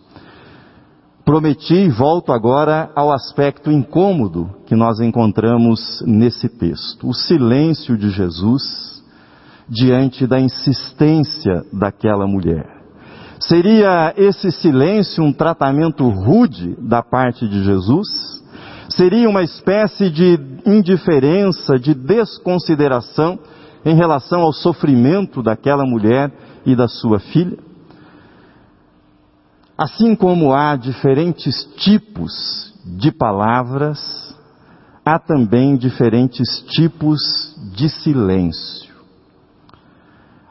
Prometi 1.25 1.73
e 1.73 1.89
volto 1.89 2.31
agora 2.31 2.91
ao 2.95 3.11
aspecto 3.11 3.71
incômodo 3.71 4.49
que 4.65 4.75
nós 4.75 4.99
encontramos 4.99 6.03
nesse 6.05 6.49
texto. 6.49 7.07
O 7.07 7.13
silêncio 7.13 7.97
de 7.97 8.09
Jesus 8.09 9.01
diante 9.69 10.27
da 10.27 10.39
insistência 10.39 11.63
daquela 11.71 12.27
mulher. 12.27 12.67
Seria 13.39 14.13
esse 14.17 14.51
silêncio 14.51 15.23
um 15.23 15.31
tratamento 15.31 16.07
rude 16.09 16.75
da 16.81 17.01
parte 17.01 17.47
de 17.47 17.63
Jesus? 17.63 18.33
seria 18.95 19.29
uma 19.29 19.43
espécie 19.43 20.09
de 20.09 20.39
indiferença, 20.65 21.77
de 21.79 21.93
desconsideração 21.93 23.39
em 23.85 23.95
relação 23.95 24.41
ao 24.41 24.53
sofrimento 24.53 25.41
daquela 25.41 25.85
mulher 25.85 26.31
e 26.65 26.75
da 26.75 26.88
sua 26.88 27.20
filha? 27.20 27.58
Assim 29.77 30.15
como 30.15 30.53
há 30.53 30.75
diferentes 30.75 31.63
tipos 31.77 32.74
de 32.86 33.12
palavras, 33.12 34.36
há 35.05 35.17
também 35.17 35.75
diferentes 35.75 36.62
tipos 36.67 37.20
de 37.75 37.89
silêncio. 37.89 38.93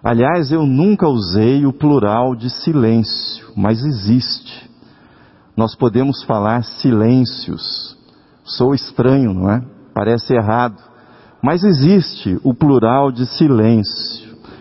Aliás, 0.03 0.51
eu 0.51 0.67
nunca 0.67 1.09
usei 1.09 1.65
o 1.65 1.73
plural 1.73 2.35
de 2.35 2.51
silêncio, 2.51 3.53
mas 3.57 3.85
existe. 3.85 4.69
Nós 5.57 5.77
podemos 5.77 6.25
falar 6.25 6.65
silêncios, 6.65 7.97
Sou 8.45 8.75
estranho, 8.75 9.33
não 9.33 9.51
é? 9.51 9.63
Parece 9.95 10.35
errado. 10.35 10.77
Mas 11.43 11.63
existe 11.65 12.39
o 12.43 12.55
plural 12.55 13.13
de 13.13 13.27
silêncio. 13.27 14.02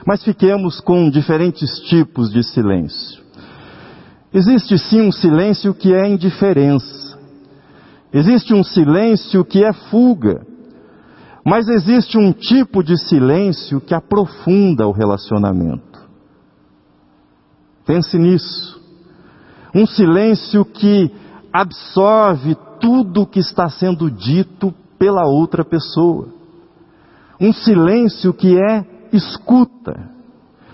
Mas 0.06 0.24
fiquemos 0.24 0.80
com 0.80 1.10
diferentes 1.10 1.80
tipos 1.82 2.32
de 2.32 2.44
silêncio. 2.44 3.22
Existe 4.34 4.78
sim 4.78 5.02
um 5.02 5.12
silêncio 5.12 5.74
que 5.74 5.94
é 5.94 6.08
indiferença. 6.08 7.20
Existe 8.14 8.54
um 8.54 8.64
silêncio 8.64 9.44
que 9.46 9.64
é 9.64 9.74
fuga. 9.74 10.46
Mas 11.46 11.68
existe 11.68 12.18
um 12.18 12.32
tipo 12.32 12.84
de 12.84 12.98
silêncio 12.98 13.82
que 13.82 13.94
aprofunda 13.94 14.88
o 14.88 14.92
relacionamento. 14.92 16.00
Pense 17.86 18.18
nisso. 18.18 18.80
Um 19.74 19.86
silêncio 19.86 20.64
que 20.64 21.12
absorve 21.52 22.56
tudo 22.80 23.22
o 23.22 23.28
que 23.28 23.40
está 23.40 23.70
sendo 23.70 24.10
dito 24.10 24.74
pela 24.98 25.26
outra 25.26 25.66
pessoa. 25.66 26.30
Um 27.40 27.52
silêncio 27.52 28.34
que 28.34 28.58
é 28.58 28.86
escuta. 29.12 30.10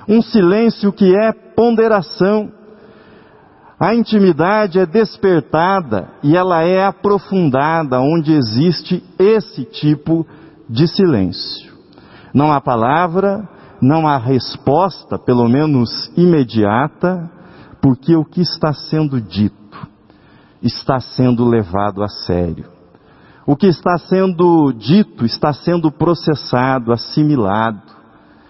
Um 0.08 0.22
silêncio 0.22 0.92
que 0.94 1.16
é 1.16 1.32
ponderação. 1.32 2.52
A 3.80 3.94
intimidade 3.94 4.80
é 4.80 4.86
despertada 4.86 6.10
e 6.24 6.36
ela 6.36 6.64
é 6.64 6.86
aprofundada 6.86 8.00
onde 8.00 8.34
existe 8.34 9.04
esse 9.20 9.66
tipo 9.66 10.26
de 10.68 10.88
silêncio. 10.88 11.74
Não 12.34 12.52
há 12.52 12.60
palavra, 12.60 13.48
não 13.82 14.08
há 14.08 14.18
resposta, 14.18 15.20
pelo 15.20 15.48
menos 15.48 16.12
imediata, 16.18 17.30
porque 17.82 18.16
o 18.16 18.26
que 18.26 18.42
está 18.42 18.74
sendo 18.74 19.22
dito 19.22 19.58
está 20.62 21.00
sendo 21.00 21.48
levado 21.48 22.04
a 22.04 22.08
sério. 22.08 22.66
O 23.46 23.56
que 23.56 23.68
está 23.68 23.98
sendo 23.98 24.74
dito 24.74 25.26
está 25.26 25.54
sendo 25.54 25.92
processado, 25.92 26.92
assimilado 26.92 27.97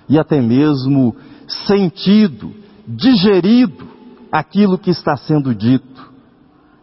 e 0.10 0.17
até 0.17 0.41
mesmo 0.41 1.15
sentido, 1.48 2.52
digerido 2.88 3.88
aquilo 4.32 4.78
que 4.78 4.89
está 4.89 5.15
sendo 5.17 5.54
dito. 5.54 6.08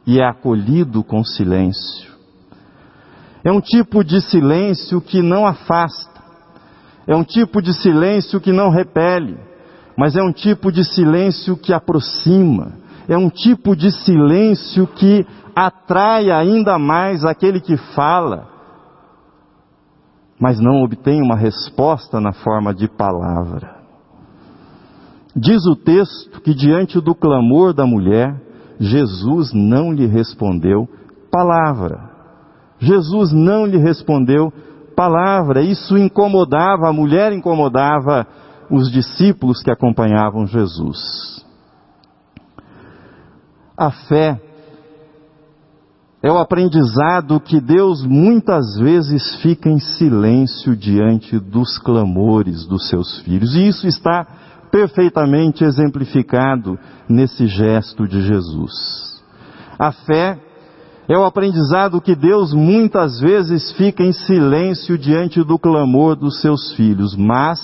E 0.06 0.20
é 0.20 0.24
acolhido 0.24 1.02
com 1.02 1.24
silêncio. 1.24 2.12
É 3.42 3.52
um 3.52 3.60
tipo 3.60 4.02
de 4.02 4.20
silêncio 4.20 5.00
que 5.00 5.20
não 5.20 5.46
afasta, 5.46 6.22
é 7.06 7.14
um 7.14 7.22
tipo 7.22 7.60
de 7.60 7.74
silêncio 7.74 8.40
que 8.40 8.52
não 8.52 8.70
repele, 8.70 9.36
mas 9.98 10.16
é 10.16 10.22
um 10.22 10.32
tipo 10.32 10.72
de 10.72 10.82
silêncio 10.82 11.54
que 11.54 11.72
aproxima, 11.72 12.72
é 13.06 13.16
um 13.18 13.28
tipo 13.28 13.76
de 13.76 13.92
silêncio 13.92 14.86
que 14.86 15.26
atrai 15.54 16.30
ainda 16.30 16.78
mais 16.78 17.22
aquele 17.22 17.60
que 17.60 17.76
fala, 17.76 18.48
mas 20.44 20.60
não 20.60 20.82
obtém 20.82 21.22
uma 21.22 21.36
resposta 21.36 22.20
na 22.20 22.30
forma 22.30 22.74
de 22.74 22.86
palavra. 22.86 23.76
Diz 25.34 25.64
o 25.64 25.74
texto 25.74 26.38
que 26.42 26.52
diante 26.52 27.00
do 27.00 27.14
clamor 27.14 27.72
da 27.72 27.86
mulher, 27.86 28.38
Jesus 28.78 29.54
não 29.54 29.90
lhe 29.90 30.04
respondeu 30.04 30.86
palavra. 31.32 32.10
Jesus 32.78 33.32
não 33.32 33.64
lhe 33.64 33.78
respondeu 33.78 34.52
palavra. 34.94 35.62
Isso 35.62 35.96
incomodava, 35.96 36.90
a 36.90 36.92
mulher 36.92 37.32
incomodava 37.32 38.26
os 38.70 38.92
discípulos 38.92 39.62
que 39.62 39.70
acompanhavam 39.70 40.46
Jesus. 40.46 41.42
A 43.78 43.90
fé 43.90 44.38
é 46.24 46.32
o 46.32 46.38
aprendizado 46.38 47.38
que 47.38 47.60
Deus 47.60 48.02
muitas 48.02 48.78
vezes 48.78 49.36
fica 49.42 49.68
em 49.68 49.78
silêncio 49.78 50.74
diante 50.74 51.38
dos 51.38 51.76
clamores 51.76 52.64
dos 52.64 52.88
seus 52.88 53.18
filhos. 53.18 53.54
E 53.54 53.68
isso 53.68 53.86
está 53.86 54.26
perfeitamente 54.72 55.64
exemplificado 55.64 56.78
nesse 57.06 57.46
gesto 57.46 58.08
de 58.08 58.22
Jesus. 58.22 58.72
A 59.78 59.92
fé 59.92 60.40
é 61.06 61.18
o 61.18 61.26
aprendizado 61.26 62.00
que 62.00 62.16
Deus 62.16 62.54
muitas 62.54 63.20
vezes 63.20 63.72
fica 63.72 64.02
em 64.02 64.14
silêncio 64.14 64.96
diante 64.96 65.44
do 65.44 65.58
clamor 65.58 66.16
dos 66.16 66.40
seus 66.40 66.72
filhos, 66.72 67.14
mas 67.14 67.60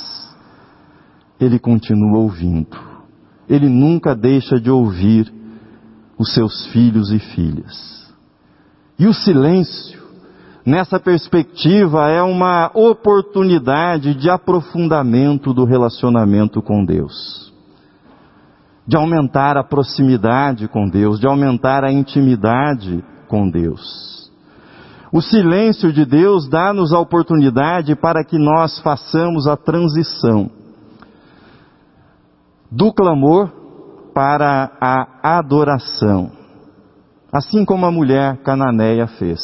Ele 1.41 1.59
continua 1.59 2.19
ouvindo. 2.19 2.77
Ele 3.49 3.71
nunca 3.71 4.15
deixa 4.15 4.61
de 4.61 4.71
ouvir 4.71 5.33
os 6.19 6.35
seus 6.35 6.67
filhos 6.67 7.11
e 7.11 7.19
filhas. 7.19 8.00
E 9.01 9.07
o 9.07 9.15
silêncio, 9.15 9.99
nessa 10.65 11.01
perspectiva, 11.01 12.11
é 12.11 12.23
uma 12.23 12.71
oportunidade 12.75 14.15
de 14.15 14.29
aprofundamento 14.29 15.55
do 15.55 15.65
relacionamento 15.65 16.61
com 16.61 16.85
Deus. 16.85 17.51
de 18.87 18.97
aumentar 18.97 19.57
a 19.57 19.63
proximidade 19.63 20.67
com 20.67 20.89
Deus, 20.89 21.21
de 21.21 21.27
aumentar 21.27 21.85
a 21.85 21.93
intimidade 21.93 23.05
com 23.29 23.49
Deus. 23.49 24.29
O 25.13 25.21
silêncio 25.21 25.93
de 25.93 26.05
Deus 26.05 26.49
dá-nos 26.49 26.93
a 26.93 26.99
oportunidade 26.99 27.95
para 27.95 28.25
que 28.25 28.37
nós 28.37 28.81
façamos 28.81 29.47
a 29.47 29.57
transição 29.57 30.51
do 32.69 32.93
clamor 32.93 33.53
para 34.13 34.73
a 34.81 35.39
adoração, 35.39 36.33
assim 37.33 37.65
como 37.65 37.87
a 37.87 37.91
mulher 37.91 38.39
cananeia 38.43 39.07
fez. 39.07 39.41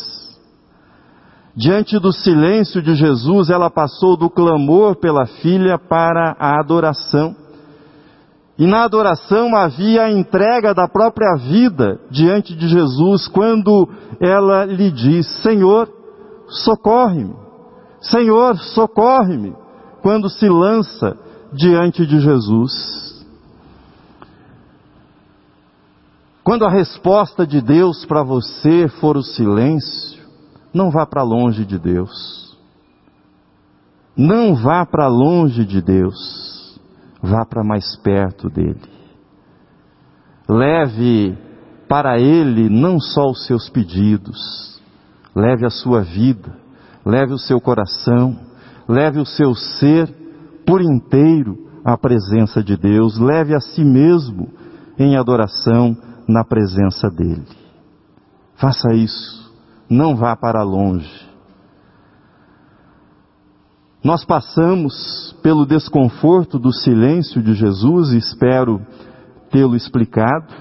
Diante 1.56 1.98
do 1.98 2.12
silêncio 2.12 2.82
de 2.82 2.94
Jesus, 2.94 3.48
ela 3.48 3.70
passou 3.70 4.16
do 4.16 4.28
clamor 4.28 4.96
pela 4.96 5.24
filha 5.24 5.78
para 5.78 6.36
a 6.38 6.60
adoração. 6.60 7.34
E 8.58 8.66
na 8.66 8.84
adoração 8.84 9.56
havia 9.56 10.02
a 10.02 10.12
entrega 10.12 10.74
da 10.74 10.86
própria 10.86 11.36
vida 11.36 11.98
diante 12.10 12.54
de 12.54 12.68
Jesus, 12.68 13.26
quando 13.28 13.88
ela 14.20 14.64
lhe 14.64 14.90
diz: 14.90 15.26
Senhor, 15.42 15.88
socorre-me. 16.48 17.34
Senhor, 18.00 18.56
socorre-me. 18.58 19.54
Quando 20.02 20.28
se 20.28 20.48
lança 20.48 21.16
diante 21.52 22.06
de 22.06 22.20
Jesus. 22.20 23.05
Quando 26.46 26.64
a 26.64 26.70
resposta 26.70 27.44
de 27.44 27.60
Deus 27.60 28.04
para 28.04 28.22
você 28.22 28.86
for 29.00 29.16
o 29.16 29.22
silêncio, 29.22 30.22
não 30.72 30.92
vá 30.92 31.04
para 31.04 31.24
longe 31.24 31.64
de 31.64 31.76
Deus. 31.76 32.56
Não 34.16 34.54
vá 34.54 34.86
para 34.86 35.08
longe 35.08 35.64
de 35.64 35.82
Deus. 35.82 36.80
Vá 37.20 37.44
para 37.44 37.64
mais 37.64 37.96
perto 37.96 38.48
dele. 38.48 38.80
Leve 40.48 41.36
para 41.88 42.20
ele 42.20 42.68
não 42.68 43.00
só 43.00 43.28
os 43.28 43.44
seus 43.44 43.68
pedidos, 43.68 44.80
leve 45.34 45.66
a 45.66 45.70
sua 45.70 46.02
vida, 46.02 46.56
leve 47.04 47.32
o 47.32 47.38
seu 47.38 47.60
coração, 47.60 48.38
leve 48.88 49.18
o 49.18 49.26
seu 49.26 49.52
ser 49.52 50.08
por 50.64 50.80
inteiro 50.80 51.58
à 51.84 51.98
presença 51.98 52.62
de 52.62 52.76
Deus, 52.76 53.18
leve 53.18 53.52
a 53.52 53.58
si 53.58 53.84
mesmo 53.84 54.48
em 54.96 55.16
adoração 55.16 56.06
na 56.28 56.44
presença 56.44 57.10
dEle. 57.10 57.46
Faça 58.56 58.92
isso, 58.94 59.52
não 59.88 60.16
vá 60.16 60.34
para 60.34 60.62
longe. 60.62 61.26
Nós 64.02 64.24
passamos 64.24 65.34
pelo 65.42 65.66
desconforto 65.66 66.58
do 66.58 66.72
silêncio 66.72 67.42
de 67.42 67.54
Jesus, 67.54 68.12
e 68.12 68.18
espero 68.18 68.80
tê-lo 69.50 69.74
explicado, 69.74 70.54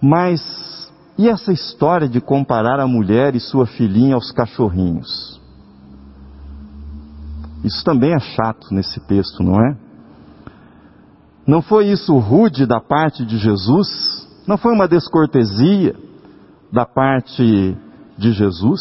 mas 0.00 0.40
e 1.18 1.28
essa 1.28 1.52
história 1.52 2.08
de 2.08 2.20
comparar 2.20 2.80
a 2.80 2.86
mulher 2.86 3.34
e 3.34 3.40
sua 3.40 3.66
filhinha 3.66 4.14
aos 4.14 4.32
cachorrinhos? 4.32 5.40
Isso 7.64 7.84
também 7.84 8.12
é 8.12 8.18
chato 8.18 8.72
nesse 8.72 8.98
texto, 9.06 9.42
não 9.42 9.54
é? 9.54 9.76
Não 11.46 11.62
foi 11.62 11.88
isso 11.88 12.16
rude 12.18 12.66
da 12.66 12.80
parte 12.80 13.24
de 13.24 13.38
Jesus? 13.38 14.21
Não 14.46 14.56
foi 14.56 14.72
uma 14.72 14.88
descortesia 14.88 15.94
da 16.72 16.84
parte 16.84 17.76
de 18.18 18.32
Jesus? 18.32 18.80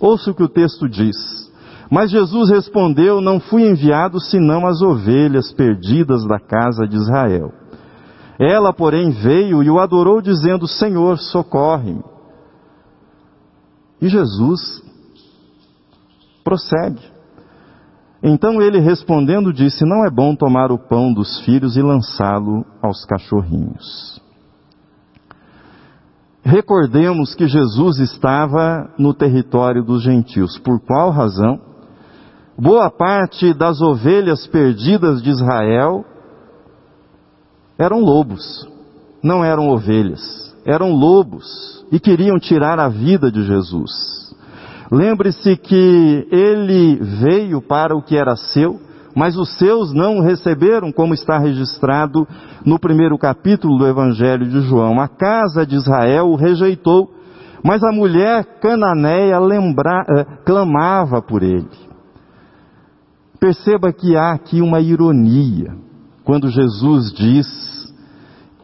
Ouça 0.00 0.30
o 0.30 0.34
que 0.34 0.42
o 0.42 0.48
texto 0.48 0.88
diz. 0.88 1.16
Mas 1.90 2.10
Jesus 2.10 2.50
respondeu: 2.50 3.20
Não 3.20 3.38
fui 3.38 3.68
enviado 3.68 4.20
senão 4.20 4.66
as 4.66 4.82
ovelhas 4.82 5.52
perdidas 5.52 6.24
da 6.26 6.38
casa 6.38 6.86
de 6.86 6.96
Israel. 6.96 7.52
Ela, 8.38 8.72
porém, 8.72 9.10
veio 9.10 9.62
e 9.62 9.70
o 9.70 9.78
adorou, 9.78 10.20
dizendo: 10.20 10.66
Senhor, 10.66 11.18
socorre-me. 11.18 12.02
E 14.00 14.08
Jesus 14.08 14.82
prossegue. 16.44 17.02
Então 18.22 18.60
ele 18.60 18.78
respondendo 18.78 19.52
disse: 19.52 19.84
Não 19.84 20.04
é 20.04 20.10
bom 20.10 20.34
tomar 20.34 20.72
o 20.72 20.78
pão 20.78 21.12
dos 21.12 21.40
filhos 21.44 21.76
e 21.76 21.82
lançá-lo 21.82 22.64
aos 22.82 23.04
cachorrinhos. 23.04 24.20
Recordemos 26.46 27.34
que 27.34 27.48
Jesus 27.48 27.98
estava 27.98 28.88
no 28.96 29.12
território 29.12 29.82
dos 29.82 30.04
gentios. 30.04 30.56
Por 30.60 30.78
qual 30.78 31.10
razão? 31.10 31.60
Boa 32.56 32.88
parte 32.88 33.52
das 33.52 33.80
ovelhas 33.80 34.46
perdidas 34.46 35.20
de 35.20 35.30
Israel 35.30 36.04
eram 37.76 37.98
lobos, 37.98 38.64
não 39.20 39.44
eram 39.44 39.70
ovelhas, 39.70 40.22
eram 40.64 40.92
lobos 40.92 41.84
e 41.90 41.98
queriam 41.98 42.38
tirar 42.38 42.78
a 42.78 42.88
vida 42.88 43.28
de 43.28 43.42
Jesus. 43.42 44.32
Lembre-se 44.88 45.56
que 45.56 46.28
ele 46.30 46.94
veio 47.24 47.60
para 47.60 47.96
o 47.96 48.00
que 48.00 48.16
era 48.16 48.36
seu, 48.36 48.80
mas 49.16 49.34
os 49.34 49.56
seus 49.56 49.94
não 49.94 50.18
o 50.18 50.22
receberam, 50.22 50.92
como 50.92 51.14
está 51.14 51.38
registrado 51.38 52.28
no 52.66 52.78
primeiro 52.78 53.16
capítulo 53.16 53.78
do 53.78 53.86
Evangelho 53.86 54.46
de 54.46 54.60
João. 54.60 55.00
A 55.00 55.08
casa 55.08 55.64
de 55.64 55.74
Israel 55.74 56.26
o 56.26 56.36
rejeitou, 56.36 57.10
mas 57.64 57.82
a 57.82 57.90
mulher 57.90 58.44
cananeia 58.60 59.38
lembra, 59.38 60.04
eh, 60.06 60.24
clamava 60.44 61.22
por 61.22 61.42
ele. 61.42 61.66
Perceba 63.40 63.90
que 63.90 64.14
há 64.14 64.32
aqui 64.32 64.60
uma 64.60 64.80
ironia 64.80 65.74
quando 66.22 66.50
Jesus 66.50 67.10
diz 67.14 67.46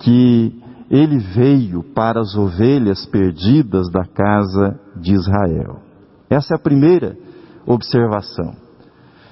que 0.00 0.52
ele 0.90 1.18
veio 1.18 1.82
para 1.94 2.20
as 2.20 2.34
ovelhas 2.34 3.06
perdidas 3.06 3.90
da 3.90 4.04
casa 4.04 4.78
de 4.96 5.14
Israel. 5.14 5.80
Essa 6.28 6.54
é 6.54 6.56
a 6.56 6.62
primeira 6.62 7.16
observação. 7.66 8.61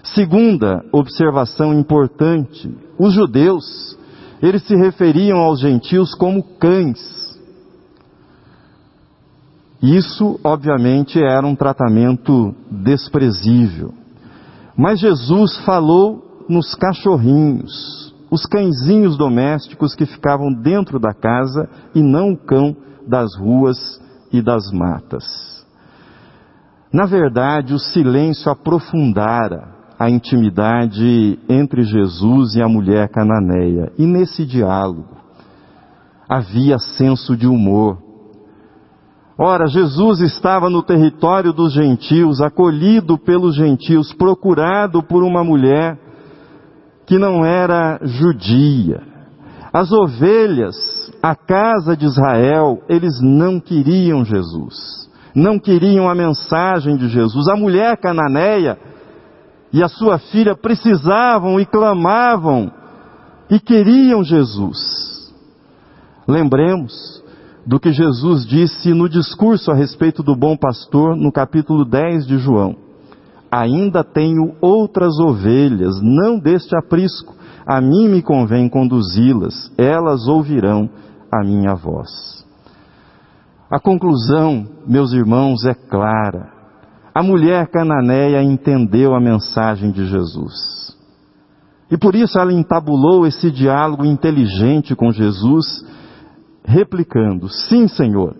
Segunda 0.03 0.85
observação 0.93 1.75
importante: 1.75 2.73
os 2.99 3.13
judeus, 3.13 3.99
eles 4.43 4.63
se 4.67 4.75
referiam 4.75 5.39
aos 5.39 5.61
gentios 5.61 6.15
como 6.15 6.43
cães. 6.59 7.21
Isso, 9.83 10.39
obviamente, 10.45 11.23
era 11.23 11.47
um 11.47 11.55
tratamento 11.55 12.55
desprezível. 12.71 13.95
Mas 14.77 15.01
Jesus 15.01 15.57
falou 15.59 16.45
nos 16.49 16.75
cachorrinhos, 16.75 18.15
os 18.31 18.45
cãezinhos 18.45 19.17
domésticos 19.17 19.95
que 19.95 20.05
ficavam 20.05 20.53
dentro 20.53 20.99
da 20.99 21.15
casa 21.15 21.69
e 21.95 22.03
não 22.03 22.33
o 22.33 22.37
cão 22.37 22.77
das 23.07 23.35
ruas 23.39 24.01
e 24.33 24.43
das 24.43 24.71
matas. 24.71 25.25
Na 26.93 27.07
verdade, 27.07 27.73
o 27.73 27.79
silêncio 27.79 28.51
aprofundara 28.51 29.80
a 30.01 30.09
intimidade 30.09 31.39
entre 31.47 31.83
Jesus 31.83 32.55
e 32.55 32.63
a 32.63 32.67
mulher 32.67 33.11
cananeia. 33.11 33.93
E 33.99 34.07
nesse 34.07 34.47
diálogo 34.47 35.15
havia 36.27 36.79
senso 36.79 37.37
de 37.37 37.47
humor. 37.47 37.99
Ora, 39.37 39.67
Jesus 39.67 40.21
estava 40.21 40.71
no 40.71 40.83
território 40.83 41.53
dos 41.53 41.75
gentios, 41.75 42.41
acolhido 42.41 43.19
pelos 43.19 43.55
gentios, 43.55 44.11
procurado 44.15 45.03
por 45.03 45.23
uma 45.23 45.45
mulher 45.45 45.99
que 47.07 47.19
não 47.19 47.45
era 47.45 48.01
judia. 48.03 49.03
As 49.71 49.93
ovelhas, 49.93 50.77
a 51.23 51.35
casa 51.35 51.95
de 51.95 52.07
Israel, 52.07 52.83
eles 52.89 53.21
não 53.21 53.61
queriam 53.61 54.25
Jesus, 54.25 55.11
não 55.35 55.59
queriam 55.59 56.09
a 56.09 56.15
mensagem 56.15 56.97
de 56.97 57.09
Jesus. 57.09 57.49
A 57.49 57.57
mulher 57.57 57.99
cananeia, 57.99 58.79
e 59.73 59.83
a 59.83 59.89
sua 59.89 60.19
filha 60.19 60.57
precisavam 60.57 61.61
e 61.61 61.67
clamavam 61.67 62.73
e 63.49 63.59
queriam 63.59 64.23
Jesus. 64.25 65.33
Lembremos 66.27 67.23
do 67.67 67.79
que 67.79 67.93
Jesus 67.93 68.47
disse 68.47 68.93
no 68.93 69.09
discurso 69.09 69.71
a 69.71 69.75
respeito 69.75 70.23
do 70.23 70.37
bom 70.37 70.57
pastor, 70.57 71.17
no 71.17 71.31
capítulo 71.31 71.85
10 71.85 72.27
de 72.27 72.39
João. 72.39 72.77
Ainda 73.51 74.05
tenho 74.05 74.55
outras 74.61 75.19
ovelhas, 75.19 76.01
não 76.01 76.39
deste 76.39 76.77
aprisco. 76.77 77.35
A 77.67 77.81
mim 77.81 78.09
me 78.09 78.23
convém 78.23 78.69
conduzi-las, 78.69 79.73
elas 79.77 80.27
ouvirão 80.29 80.89
a 81.33 81.45
minha 81.45 81.75
voz. 81.75 82.45
A 83.71 83.79
conclusão, 83.79 84.67
meus 84.87 85.13
irmãos, 85.13 85.65
é 85.65 85.75
clara. 85.75 86.60
A 87.15 87.23
mulher 87.23 87.69
cananeia 87.69 88.43
entendeu 88.43 89.15
a 89.15 89.21
mensagem 89.21 89.91
de 89.91 90.07
Jesus. 90.07 90.97
E 91.91 91.99
por 91.99 92.15
isso 92.15 92.39
ela 92.39 92.53
entabulou 92.53 93.27
esse 93.27 93.51
diálogo 93.51 94.05
inteligente 94.05 94.95
com 94.95 95.11
Jesus, 95.11 95.85
replicando: 96.65 97.49
Sim, 97.49 97.89
Senhor, 97.89 98.37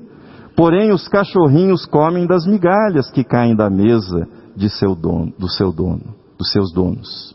porém 0.57 0.93
os 0.93 1.09
cachorrinhos 1.09 1.85
comem 1.85 2.27
das 2.27 2.47
migalhas 2.47 3.11
que 3.11 3.25
caem 3.25 3.57
da 3.57 3.69
mesa 3.69 4.29
de 4.57 4.69
seu 4.71 4.95
dono, 4.95 5.33
do 5.37 5.49
seu 5.49 5.73
dono, 5.73 6.15
dos 6.39 6.53
seus 6.53 6.73
donos. 6.73 7.35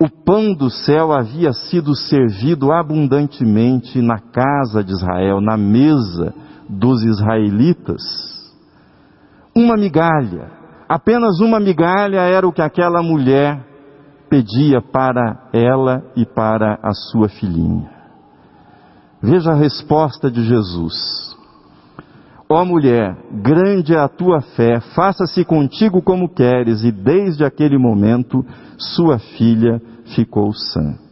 o 0.00 0.08
pão 0.08 0.54
do 0.54 0.70
céu 0.70 1.12
havia 1.12 1.52
sido 1.52 1.94
servido 1.94 2.72
abundantemente 2.72 4.00
na 4.00 4.18
casa 4.18 4.82
de 4.82 4.92
Israel, 4.92 5.42
na 5.42 5.58
mesa 5.58 6.32
dos 6.66 7.04
israelitas. 7.04 8.29
Uma 9.54 9.76
migalha, 9.76 10.50
apenas 10.88 11.40
uma 11.40 11.58
migalha 11.58 12.20
era 12.20 12.46
o 12.46 12.52
que 12.52 12.62
aquela 12.62 13.02
mulher 13.02 13.64
pedia 14.28 14.80
para 14.80 15.48
ela 15.52 16.04
e 16.16 16.24
para 16.24 16.78
a 16.82 16.92
sua 16.92 17.28
filhinha. 17.28 17.90
Veja 19.20 19.50
a 19.50 19.56
resposta 19.56 20.30
de 20.30 20.42
Jesus. 20.44 21.36
Ó 22.48 22.64
mulher, 22.64 23.16
grande 23.30 23.94
é 23.94 23.98
a 23.98 24.08
tua 24.08 24.40
fé, 24.40 24.80
faça-se 24.94 25.44
contigo 25.44 26.00
como 26.02 26.28
queres, 26.28 26.82
e 26.82 26.90
desde 26.90 27.44
aquele 27.44 27.78
momento 27.78 28.44
sua 28.76 29.18
filha 29.18 29.80
ficou 30.16 30.52
sã. 30.52 31.09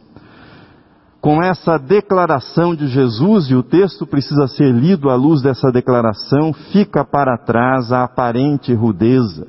Com 1.21 1.43
essa 1.43 1.77
declaração 1.77 2.73
de 2.73 2.87
Jesus, 2.87 3.49
e 3.49 3.55
o 3.55 3.61
texto 3.61 4.07
precisa 4.07 4.47
ser 4.47 4.71
lido 4.73 5.09
à 5.09 5.15
luz 5.15 5.41
dessa 5.41 5.69
declaração, 5.69 6.53
fica 6.71 7.03
para 7.03 7.37
trás 7.37 7.91
a 7.91 8.05
aparente 8.05 8.73
rudeza, 8.73 9.45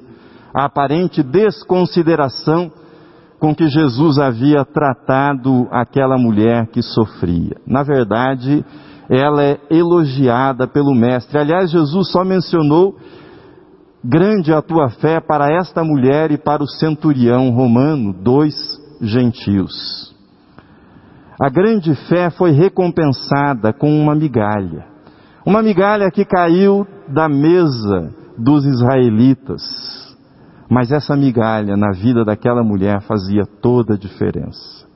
a 0.52 0.64
aparente 0.64 1.22
desconsideração 1.22 2.72
com 3.38 3.54
que 3.54 3.68
Jesus 3.68 4.18
havia 4.18 4.64
tratado 4.64 5.68
aquela 5.70 6.18
mulher 6.18 6.66
que 6.66 6.82
sofria. 6.82 7.56
Na 7.64 7.84
verdade, 7.84 8.64
ela 9.08 9.42
é 9.42 9.58
elogiada 9.70 10.66
pelo 10.66 10.94
Mestre. 10.94 11.38
Aliás, 11.38 11.70
Jesus 11.70 12.10
só 12.10 12.24
mencionou 12.24 12.96
grande 14.04 14.52
a 14.52 14.60
tua 14.60 14.88
fé 14.88 15.20
para 15.20 15.52
esta 15.52 15.84
mulher 15.84 16.32
e 16.32 16.38
para 16.38 16.62
o 16.62 16.68
centurião 16.68 17.50
romano, 17.50 18.12
dois 18.12 18.54
gentios. 19.00 20.14
A 21.40 21.48
grande 21.48 21.94
fé 22.08 22.30
foi 22.30 22.50
recompensada 22.50 23.72
com 23.72 23.90
uma 23.90 24.14
migalha. 24.14 24.86
Uma 25.46 25.62
migalha 25.62 26.10
que 26.10 26.24
caiu 26.24 26.86
da 27.08 27.28
mesa 27.28 28.14
dos 28.36 28.64
israelitas 28.66 30.00
mas 30.70 30.92
essa 30.92 31.16
migalha 31.16 31.76
na 31.76 31.90
vida 31.90 32.24
daquela 32.24 32.62
mulher 32.62 33.00
fazia 33.02 33.44
toda 33.44 33.94
a 33.94 33.98
diferença. 33.98 34.86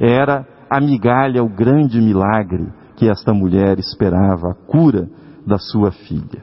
Era 0.00 0.44
a 0.68 0.80
migalha 0.80 1.44
o 1.44 1.48
grande 1.48 2.00
milagre 2.00 2.72
que 2.96 3.08
esta 3.08 3.32
mulher 3.32 3.78
esperava, 3.78 4.50
a 4.50 4.54
cura 4.54 5.08
da 5.46 5.58
sua 5.58 5.92
filha. 5.92 6.42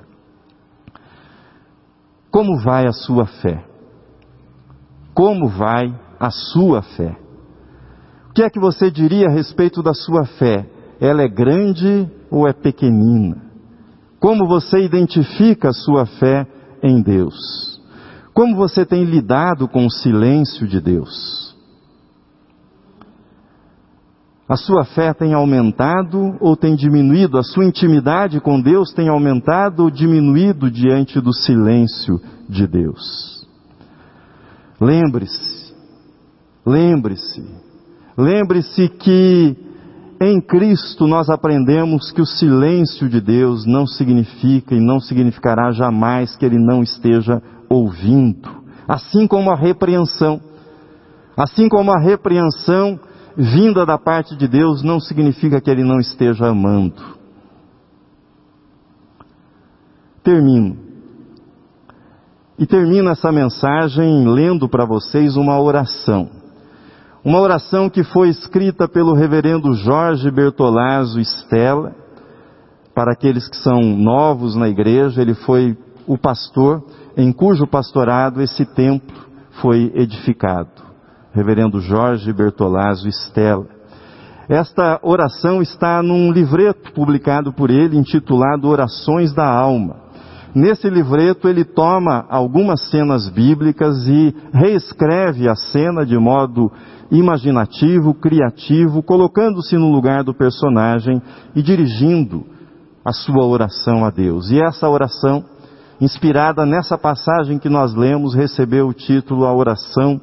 Como 2.32 2.58
vai 2.64 2.88
a 2.88 2.94
sua 2.94 3.26
fé? 3.26 3.66
Como 5.14 5.50
vai 5.50 5.94
a 6.18 6.30
sua 6.30 6.82
fé? 6.82 7.18
Que 8.40 8.44
é 8.44 8.50
que 8.50 8.58
você 8.58 8.90
diria 8.90 9.28
a 9.28 9.32
respeito 9.34 9.84
da 9.84 9.94
sua 9.94 10.24
fé? 10.24 10.66
Ela 10.98 11.24
é 11.24 11.28
grande 11.28 12.10
ou 12.32 12.48
é 12.48 12.54
pequenina? 12.54 13.36
Como 14.18 14.48
você 14.48 14.80
identifica 14.80 15.68
a 15.68 15.74
sua 15.74 16.06
fé 16.06 16.48
em 16.82 17.02
Deus? 17.02 17.36
Como 18.34 18.56
você 18.56 18.86
tem 18.86 19.04
lidado 19.04 19.68
com 19.68 19.86
o 19.86 19.92
silêncio 19.92 20.66
de 20.70 20.80
Deus? 20.80 21.54
A 24.48 24.56
sua 24.56 24.86
fé 24.86 25.14
tem 25.14 25.34
aumentado 25.34 26.38
ou 26.40 26.56
tem 26.56 26.78
diminuído? 26.78 27.38
A 27.38 27.44
sua 27.44 27.66
intimidade 27.66 28.40
com 28.40 28.62
Deus 28.62 28.94
tem 28.94 29.10
aumentado 29.10 29.84
ou 29.84 29.92
diminuído 29.92 30.72
diante 30.72 31.20
do 31.20 31.34
silêncio 31.34 32.22
de 32.48 32.66
Deus? 32.66 33.46
Lembre-se, 34.80 35.76
lembre-se, 36.66 37.69
lembre-se 38.20 38.90
que 38.90 39.56
em 40.22 40.42
Cristo 40.42 41.08
nós 41.08 41.30
aprendemos 41.30 42.12
que 42.12 42.22
o 42.22 42.26
silêncio 42.26 43.08
de 43.08 43.22
Deus 43.22 43.66
não 43.66 43.88
significa 43.88 44.76
e 44.76 44.80
não 44.80 45.00
significará 45.00 45.72
jamais 45.72 46.36
que 46.36 46.46
Ele 46.46 46.60
não 46.60 46.84
esteja 46.84 47.42
ouvindo, 47.70 48.50
assim 48.88 49.28
como 49.28 49.50
a 49.50 49.56
repreensão. 49.56 50.42
Assim 51.38 51.70
como 51.70 51.90
a 51.92 51.98
repreensão 51.98 53.00
vinda 53.38 53.86
da 53.86 53.98
parte 53.98 54.36
de 54.36 54.46
Deus 54.46 54.84
não 54.84 55.00
significa 55.00 55.62
que 55.62 55.70
ele 55.70 55.86
não 55.86 55.98
esteja 55.98 56.48
amando. 56.48 57.02
Termino. 60.22 60.78
E 62.58 62.68
termino 62.68 63.10
essa 63.10 63.32
mensagem 63.32 64.28
lendo 64.28 64.68
para 64.68 64.86
vocês 64.86 65.38
uma 65.38 65.58
oração. 65.62 66.30
Uma 67.24 67.42
oração 67.42 67.90
que 67.90 68.02
foi 68.02 68.30
escrita 68.30 68.88
pelo 68.88 69.14
reverendo 69.14 69.74
Jorge 69.74 70.32
Bertolazzo 70.32 71.20
Stella. 71.20 71.94
Para 72.96 73.12
aqueles 73.12 73.48
que 73.50 73.58
são 73.58 73.82
novos 73.82 74.56
na 74.56 74.70
igreja, 74.70 75.22
ele 75.22 75.34
foi 75.34 75.78
o 76.08 76.18
pastor 76.18 76.82
em 77.18 77.34
cujo 77.34 77.68
pastorado 77.68 78.42
esse 78.42 78.66
templo 78.66 79.18
foi 79.62 79.92
edificado. 79.96 80.82
Reverendo 81.34 81.82
Jorge 81.82 82.32
Bertolazzo 82.32 83.10
Stella. 83.10 83.68
Esta 84.48 84.98
oração 85.04 85.62
está 85.62 86.02
num 86.02 86.32
livreto 86.32 86.94
publicado 86.94 87.52
por 87.52 87.70
ele 87.70 87.98
intitulado 87.98 88.68
Orações 88.68 89.34
da 89.34 89.46
Alma. 89.46 90.09
Nesse 90.54 90.90
livreto 90.90 91.48
ele 91.48 91.64
toma 91.64 92.26
algumas 92.30 92.90
cenas 92.90 93.30
bíblicas 93.30 94.08
e 94.08 94.36
reescreve 94.52 95.48
a 95.48 95.56
cena 95.56 96.06
de 96.06 96.18
modo 96.18 96.72
imaginativo, 97.12 98.14
criativo, 98.14 99.04
colocando-se 99.04 99.78
no 99.78 99.92
lugar 99.92 100.24
do 100.24 100.34
personagem 100.34 101.22
e 101.56 101.62
dirigindo 101.62 102.46
a 103.06 103.12
sua 103.12 103.46
oração 103.46 104.04
a 104.04 104.10
Deus. 104.10 104.50
E 104.52 104.62
essa 104.62 104.90
oração 104.90 105.44
inspirada 106.00 106.66
nessa 106.66 106.98
passagem 106.98 107.60
que 107.60 107.70
nós 107.70 107.94
lemos, 107.94 108.34
recebeu 108.34 108.88
o 108.88 108.94
título 108.94 109.46
A 109.46 109.54
Oração 109.54 110.20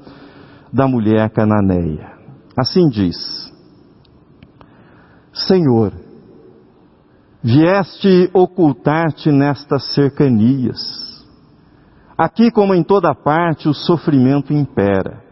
da 0.73 0.89
Mulher 0.89 1.31
Cananeia. 1.31 2.13
Assim 2.59 2.89
diz: 2.89 3.17
Senhor, 5.33 5.93
vieste 7.47 8.29
ocultar-te 8.35 9.31
nestas 9.31 9.95
cercanias. 9.95 10.77
Aqui, 12.19 12.51
como 12.51 12.75
em 12.75 12.83
toda 12.83 13.15
parte, 13.15 13.69
o 13.69 13.75
sofrimento 13.75 14.53
impera. 14.53 15.23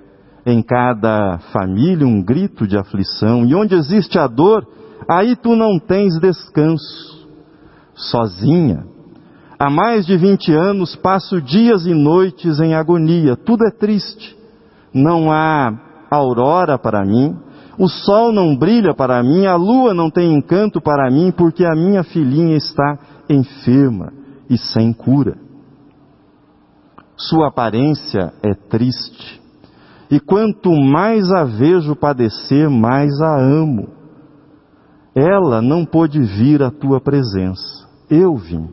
Em 0.46 0.62
cada 0.62 1.38
família, 1.52 2.06
um 2.06 2.22
grito 2.22 2.68
de 2.68 2.78
aflição. 2.78 3.44
E 3.44 3.52
onde 3.52 3.74
existe 3.74 4.16
a 4.16 4.28
dor, 4.28 4.64
aí 5.08 5.34
tu 5.34 5.56
não 5.56 5.76
tens 5.80 6.20
descanso. 6.20 7.26
Sozinha, 7.94 8.86
Há 9.58 9.70
mais 9.70 10.04
de 10.04 10.16
20 10.16 10.52
anos 10.52 10.96
passo 10.96 11.40
dias 11.40 11.86
e 11.86 11.94
noites 11.94 12.58
em 12.60 12.74
agonia, 12.74 13.36
tudo 13.36 13.64
é 13.64 13.70
triste. 13.70 14.36
Não 14.92 15.30
há 15.30 15.72
aurora 16.10 16.76
para 16.76 17.04
mim, 17.04 17.36
o 17.78 17.88
sol 17.88 18.32
não 18.32 18.56
brilha 18.56 18.94
para 18.94 19.22
mim, 19.22 19.46
a 19.46 19.56
lua 19.56 19.92
não 19.92 20.10
tem 20.10 20.32
encanto 20.34 20.80
para 20.80 21.10
mim, 21.10 21.32
porque 21.36 21.64
a 21.64 21.74
minha 21.74 22.02
filhinha 22.04 22.56
está 22.56 22.98
enferma 23.28 24.12
e 24.48 24.56
sem 24.56 24.92
cura. 24.92 25.36
Sua 27.16 27.48
aparência 27.48 28.32
é 28.42 28.54
triste, 28.54 29.40
e 30.10 30.20
quanto 30.20 30.70
mais 30.72 31.30
a 31.30 31.44
vejo 31.44 31.96
padecer, 31.96 32.68
mais 32.68 33.20
a 33.20 33.38
amo. 33.38 33.88
Ela 35.14 35.62
não 35.62 35.84
pôde 35.84 36.20
vir 36.20 36.62
à 36.62 36.70
tua 36.70 37.00
presença, 37.00 37.88
eu 38.10 38.34
vim. 38.36 38.68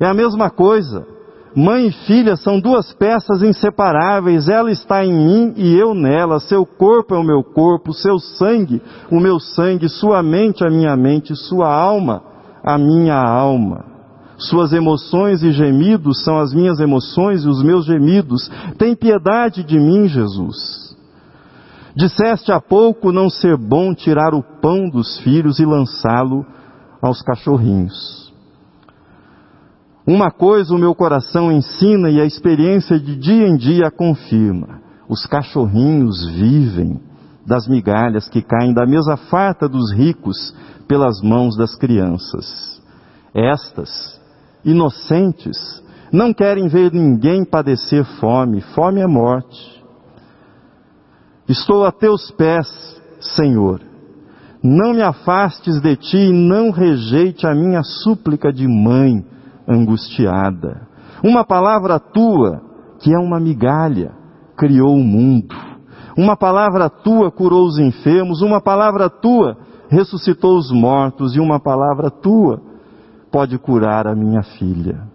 É 0.00 0.06
a 0.06 0.14
mesma 0.14 0.50
coisa. 0.50 1.13
Mãe 1.56 1.86
e 1.86 1.92
filha 1.92 2.36
são 2.36 2.58
duas 2.58 2.92
peças 2.94 3.40
inseparáveis. 3.42 4.48
Ela 4.48 4.72
está 4.72 5.04
em 5.04 5.12
mim 5.12 5.54
e 5.56 5.76
eu 5.78 5.94
nela. 5.94 6.40
Seu 6.40 6.66
corpo 6.66 7.14
é 7.14 7.18
o 7.18 7.22
meu 7.22 7.44
corpo, 7.44 7.92
seu 7.92 8.18
sangue, 8.18 8.82
o 9.10 9.20
meu 9.20 9.38
sangue, 9.38 9.88
sua 9.88 10.22
mente, 10.22 10.66
a 10.66 10.70
minha 10.70 10.96
mente, 10.96 11.36
sua 11.36 11.72
alma, 11.72 12.22
a 12.64 12.76
minha 12.76 13.16
alma. 13.16 13.84
Suas 14.36 14.72
emoções 14.72 15.44
e 15.44 15.52
gemidos 15.52 16.24
são 16.24 16.38
as 16.38 16.52
minhas 16.52 16.80
emoções 16.80 17.44
e 17.44 17.48
os 17.48 17.62
meus 17.62 17.86
gemidos. 17.86 18.50
Tem 18.76 18.96
piedade 18.96 19.62
de 19.62 19.78
mim, 19.78 20.08
Jesus. 20.08 20.96
Disseste 21.96 22.50
há 22.50 22.60
pouco 22.60 23.12
não 23.12 23.30
ser 23.30 23.56
bom 23.56 23.94
tirar 23.94 24.34
o 24.34 24.42
pão 24.60 24.90
dos 24.90 25.18
filhos 25.20 25.60
e 25.60 25.64
lançá-lo 25.64 26.44
aos 27.00 27.22
cachorrinhos. 27.22 28.23
Uma 30.06 30.30
coisa 30.30 30.74
o 30.74 30.78
meu 30.78 30.94
coração 30.94 31.50
ensina 31.50 32.10
e 32.10 32.20
a 32.20 32.26
experiência 32.26 33.00
de 33.00 33.16
dia 33.16 33.46
em 33.48 33.56
dia 33.56 33.90
confirma: 33.90 34.80
os 35.08 35.24
cachorrinhos 35.24 36.26
vivem 36.26 37.00
das 37.46 37.66
migalhas 37.66 38.28
que 38.28 38.42
caem 38.42 38.74
da 38.74 38.84
mesa 38.84 39.16
farta 39.16 39.66
dos 39.66 39.92
ricos 39.94 40.54
pelas 40.86 41.22
mãos 41.22 41.56
das 41.56 41.74
crianças. 41.74 42.82
Estas, 43.34 44.20
inocentes, 44.62 45.56
não 46.12 46.34
querem 46.34 46.68
ver 46.68 46.92
ninguém 46.92 47.42
padecer 47.42 48.04
fome, 48.20 48.60
fome 48.60 49.00
é 49.00 49.06
morte. 49.06 49.82
Estou 51.48 51.84
a 51.84 51.90
teus 51.90 52.30
pés, 52.30 52.68
Senhor. 53.20 53.80
Não 54.62 54.92
me 54.92 55.02
afastes 55.02 55.80
de 55.80 55.96
ti 55.96 56.16
e 56.16 56.32
não 56.32 56.70
rejeite 56.70 57.46
a 57.46 57.54
minha 57.54 57.82
súplica 57.82 58.52
de 58.52 58.66
mãe 58.66 59.24
angustiada. 59.68 60.88
Uma 61.22 61.44
palavra 61.44 61.98
tua, 61.98 62.60
que 63.00 63.14
é 63.14 63.18
uma 63.18 63.40
migalha, 63.40 64.12
criou 64.56 64.94
o 64.94 65.04
mundo. 65.04 65.54
Uma 66.16 66.36
palavra 66.36 66.88
tua 66.88 67.30
curou 67.30 67.66
os 67.66 67.78
enfermos, 67.78 68.40
uma 68.40 68.60
palavra 68.60 69.10
tua 69.10 69.56
ressuscitou 69.88 70.56
os 70.56 70.70
mortos, 70.70 71.36
e 71.36 71.40
uma 71.40 71.60
palavra 71.60 72.10
tua 72.10 72.60
pode 73.30 73.58
curar 73.58 74.06
a 74.06 74.14
minha 74.14 74.42
filha. 74.42 75.08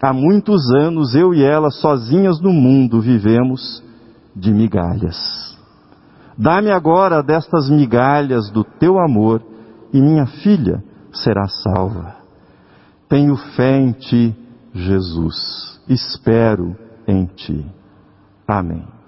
Há 0.00 0.12
muitos 0.12 0.70
anos 0.74 1.14
eu 1.14 1.34
e 1.34 1.42
ela, 1.42 1.70
sozinhas 1.70 2.40
no 2.40 2.52
mundo, 2.52 3.00
vivemos 3.00 3.82
de 4.34 4.52
migalhas. 4.52 5.58
Dá-me 6.38 6.70
agora 6.70 7.22
destas 7.22 7.68
migalhas 7.68 8.50
do 8.50 8.64
teu 8.64 8.98
amor, 8.98 9.42
e 9.92 10.00
minha 10.00 10.26
filha 10.26 10.82
será 11.12 11.46
salva. 11.48 12.19
Tenho 13.10 13.36
fé 13.56 13.76
em 13.76 13.90
ti, 13.90 14.34
Jesus. 14.72 15.80
Espero 15.88 16.76
em 17.08 17.26
ti. 17.26 17.66
Amém. 18.46 18.99